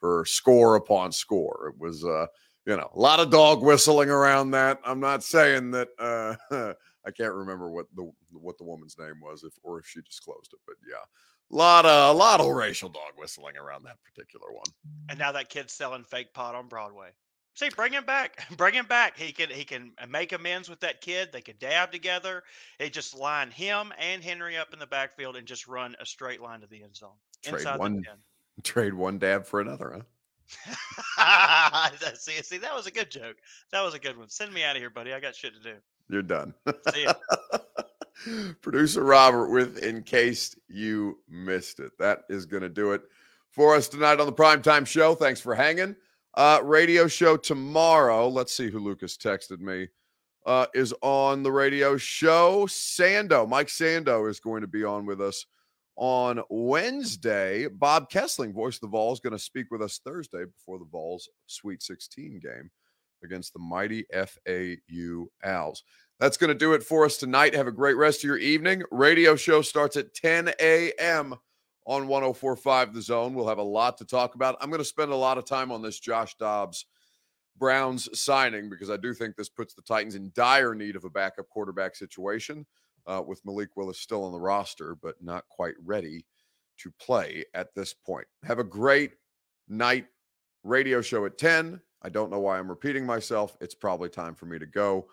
for 0.00 0.24
score 0.24 0.76
upon 0.76 1.12
score. 1.12 1.72
It 1.72 1.80
was 1.80 2.04
uh 2.04 2.26
you 2.68 2.76
know, 2.76 2.90
a 2.94 3.00
lot 3.00 3.18
of 3.18 3.30
dog 3.30 3.62
whistling 3.62 4.10
around 4.10 4.50
that. 4.50 4.78
I'm 4.84 5.00
not 5.00 5.24
saying 5.24 5.70
that 5.70 5.88
uh, 5.98 6.74
I 7.08 7.10
can't 7.10 7.32
remember 7.32 7.70
what 7.70 7.86
the 7.94 8.10
what 8.32 8.58
the 8.58 8.64
woman's 8.64 8.98
name 8.98 9.20
was, 9.22 9.42
if 9.42 9.54
or 9.62 9.78
if 9.78 9.86
she 9.86 10.02
disclosed 10.02 10.52
it, 10.52 10.60
but 10.66 10.76
yeah, 10.86 11.02
a 11.50 11.56
lot 11.56 11.86
of 11.86 12.14
a 12.14 12.18
lot 12.18 12.40
of 12.40 12.48
racial 12.48 12.90
dog 12.90 13.12
whistling 13.16 13.56
around 13.56 13.84
that 13.84 13.96
particular 14.04 14.52
one. 14.52 14.66
And 15.08 15.18
now 15.18 15.32
that 15.32 15.48
kid's 15.48 15.72
selling 15.72 16.04
fake 16.04 16.34
pot 16.34 16.54
on 16.54 16.68
Broadway. 16.68 17.10
See, 17.54 17.70
bring 17.70 17.92
him 17.92 18.04
back. 18.04 18.46
Bring 18.56 18.74
him 18.74 18.86
back. 18.86 19.18
He 19.18 19.32
can 19.32 19.48
he 19.50 19.64
can 19.64 19.92
uh, 19.98 20.06
make 20.06 20.32
amends 20.32 20.68
with 20.68 20.80
that 20.80 21.00
kid. 21.00 21.30
They 21.32 21.40
could 21.40 21.58
dab 21.58 21.90
together. 21.90 22.44
They 22.78 22.90
just 22.90 23.18
line 23.18 23.50
him 23.50 23.92
and 23.98 24.22
Henry 24.22 24.56
up 24.56 24.72
in 24.72 24.78
the 24.78 24.86
backfield 24.86 25.36
and 25.36 25.46
just 25.46 25.66
run 25.66 25.96
a 25.98 26.06
straight 26.06 26.40
line 26.40 26.60
to 26.60 26.66
the 26.66 26.82
end 26.84 26.94
zone. 26.94 27.16
Trade 27.42 27.78
one, 27.78 28.04
trade 28.62 28.94
one 28.94 29.18
dab 29.18 29.46
for 29.46 29.60
another, 29.60 29.92
huh? 29.96 30.02
see, 32.14 32.42
see, 32.42 32.58
that 32.58 32.74
was 32.74 32.86
a 32.86 32.90
good 32.90 33.10
joke. 33.10 33.36
That 33.72 33.82
was 33.82 33.94
a 33.94 33.98
good 33.98 34.16
one. 34.16 34.28
Send 34.28 34.52
me 34.52 34.62
out 34.62 34.76
of 34.76 34.82
here, 34.82 34.90
buddy. 34.90 35.12
I 35.12 35.20
got 35.20 35.34
shit 35.34 35.54
to 35.54 35.60
do. 35.60 35.76
You're 36.08 36.22
done. 36.22 36.54
See 36.92 37.04
ya. 37.04 37.12
Producer 38.62 39.04
Robert 39.04 39.50
with 39.50 39.78
In 39.78 40.02
Case 40.02 40.56
You 40.68 41.18
Missed 41.28 41.80
It. 41.80 41.92
That 41.98 42.20
is 42.28 42.46
going 42.46 42.62
to 42.62 42.68
do 42.68 42.92
it 42.92 43.02
for 43.50 43.74
us 43.74 43.88
tonight 43.88 44.20
on 44.20 44.26
the 44.26 44.32
Primetime 44.32 44.86
Show. 44.86 45.14
Thanks 45.14 45.40
for 45.40 45.54
hanging. 45.54 45.94
Uh, 46.34 46.60
radio 46.62 47.06
show 47.06 47.36
tomorrow. 47.36 48.28
Let's 48.28 48.54
see 48.54 48.70
who 48.70 48.78
Lucas 48.78 49.16
texted 49.16 49.60
me. 49.60 49.88
Uh, 50.46 50.66
is 50.74 50.94
on 51.02 51.42
the 51.42 51.52
radio 51.52 51.96
show. 51.96 52.66
Sando, 52.66 53.46
Mike 53.48 53.66
Sando 53.66 54.28
is 54.30 54.40
going 54.40 54.62
to 54.62 54.66
be 54.68 54.84
on 54.84 55.04
with 55.04 55.20
us 55.20 55.44
on 55.96 56.40
Wednesday. 56.48 57.66
Bob 57.68 58.10
Kesling, 58.10 58.54
voice 58.54 58.76
of 58.76 58.82
the 58.82 58.88
Vols, 58.88 59.20
going 59.20 59.32
to 59.32 59.38
speak 59.38 59.70
with 59.70 59.82
us 59.82 60.00
Thursday 60.02 60.44
before 60.44 60.78
the 60.78 60.86
Vols 60.86 61.28
Sweet 61.46 61.82
16 61.82 62.40
game 62.40 62.70
against 63.22 63.52
the 63.52 63.58
mighty 63.58 64.04
FAU 64.12 65.26
Owls. 65.44 65.84
That's 66.20 66.36
going 66.36 66.48
to 66.48 66.54
do 66.54 66.72
it 66.72 66.82
for 66.82 67.04
us 67.04 67.16
tonight. 67.16 67.54
Have 67.54 67.66
a 67.66 67.72
great 67.72 67.96
rest 67.96 68.20
of 68.20 68.24
your 68.24 68.38
evening. 68.38 68.82
Radio 68.90 69.36
show 69.36 69.62
starts 69.62 69.96
at 69.96 70.14
10 70.14 70.52
a.m. 70.60 71.34
on 71.86 72.08
1045 72.08 72.94
The 72.94 73.02
Zone. 73.02 73.34
We'll 73.34 73.48
have 73.48 73.58
a 73.58 73.62
lot 73.62 73.98
to 73.98 74.04
talk 74.04 74.34
about. 74.34 74.56
I'm 74.60 74.70
going 74.70 74.78
to 74.80 74.84
spend 74.84 75.12
a 75.12 75.16
lot 75.16 75.38
of 75.38 75.44
time 75.44 75.70
on 75.70 75.80
this 75.80 76.00
Josh 76.00 76.34
Dobbs 76.36 76.86
Browns 77.56 78.08
signing 78.18 78.68
because 78.68 78.90
I 78.90 78.96
do 78.96 79.14
think 79.14 79.36
this 79.36 79.48
puts 79.48 79.74
the 79.74 79.82
Titans 79.82 80.14
in 80.14 80.32
dire 80.34 80.74
need 80.74 80.96
of 80.96 81.04
a 81.04 81.10
backup 81.10 81.48
quarterback 81.48 81.96
situation 81.96 82.66
uh, 83.06 83.22
with 83.26 83.44
Malik 83.44 83.76
Willis 83.76 84.00
still 84.00 84.24
on 84.24 84.32
the 84.32 84.40
roster, 84.40 84.96
but 85.00 85.16
not 85.20 85.48
quite 85.48 85.74
ready 85.84 86.24
to 86.78 86.90
play 87.00 87.44
at 87.54 87.74
this 87.74 87.94
point. 87.94 88.26
Have 88.44 88.58
a 88.58 88.64
great 88.64 89.12
night 89.68 90.06
radio 90.62 91.00
show 91.00 91.26
at 91.26 91.38
10. 91.38 91.80
I 92.02 92.08
don't 92.08 92.30
know 92.30 92.38
why 92.38 92.58
I'm 92.58 92.68
repeating 92.68 93.04
myself. 93.04 93.56
It's 93.60 93.74
probably 93.74 94.08
time 94.08 94.34
for 94.34 94.46
me 94.46 94.58
to 94.58 94.66
go. 94.66 95.06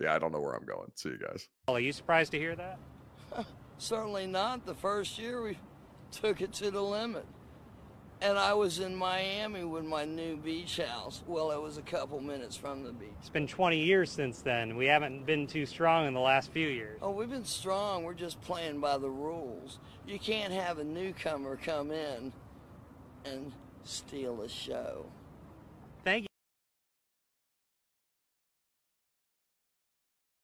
Yeah, 0.00 0.14
I 0.14 0.18
don't 0.18 0.32
know 0.32 0.40
where 0.40 0.54
I'm 0.54 0.64
going. 0.64 0.90
See 0.94 1.10
you 1.10 1.18
guys. 1.18 1.48
Well, 1.66 1.76
Are 1.76 1.80
you 1.80 1.92
surprised 1.92 2.32
to 2.32 2.38
hear 2.38 2.54
that? 2.56 2.78
Certainly 3.78 4.28
not. 4.28 4.64
The 4.64 4.74
first 4.74 5.18
year 5.18 5.42
we 5.42 5.58
took 6.10 6.40
it 6.40 6.52
to 6.54 6.70
the 6.70 6.82
limit. 6.82 7.26
And 8.20 8.36
I 8.36 8.52
was 8.52 8.80
in 8.80 8.96
Miami 8.96 9.62
with 9.62 9.84
my 9.84 10.04
new 10.04 10.36
beach 10.36 10.78
house. 10.78 11.22
Well, 11.28 11.52
it 11.52 11.62
was 11.62 11.78
a 11.78 11.82
couple 11.82 12.20
minutes 12.20 12.56
from 12.56 12.82
the 12.82 12.90
beach. 12.90 13.10
It's 13.20 13.28
been 13.28 13.46
20 13.46 13.78
years 13.78 14.10
since 14.10 14.42
then. 14.42 14.76
We 14.76 14.86
haven't 14.86 15.24
been 15.24 15.46
too 15.46 15.66
strong 15.66 16.08
in 16.08 16.14
the 16.14 16.20
last 16.20 16.50
few 16.50 16.66
years. 16.66 16.98
Oh, 17.00 17.10
we've 17.12 17.30
been 17.30 17.44
strong. 17.44 18.02
We're 18.02 18.14
just 18.14 18.40
playing 18.40 18.80
by 18.80 18.98
the 18.98 19.08
rules. 19.08 19.78
You 20.04 20.18
can't 20.18 20.52
have 20.52 20.78
a 20.78 20.84
newcomer 20.84 21.56
come 21.62 21.92
in 21.92 22.32
and 23.24 23.52
steal 23.84 24.42
a 24.42 24.48
show. 24.48 25.06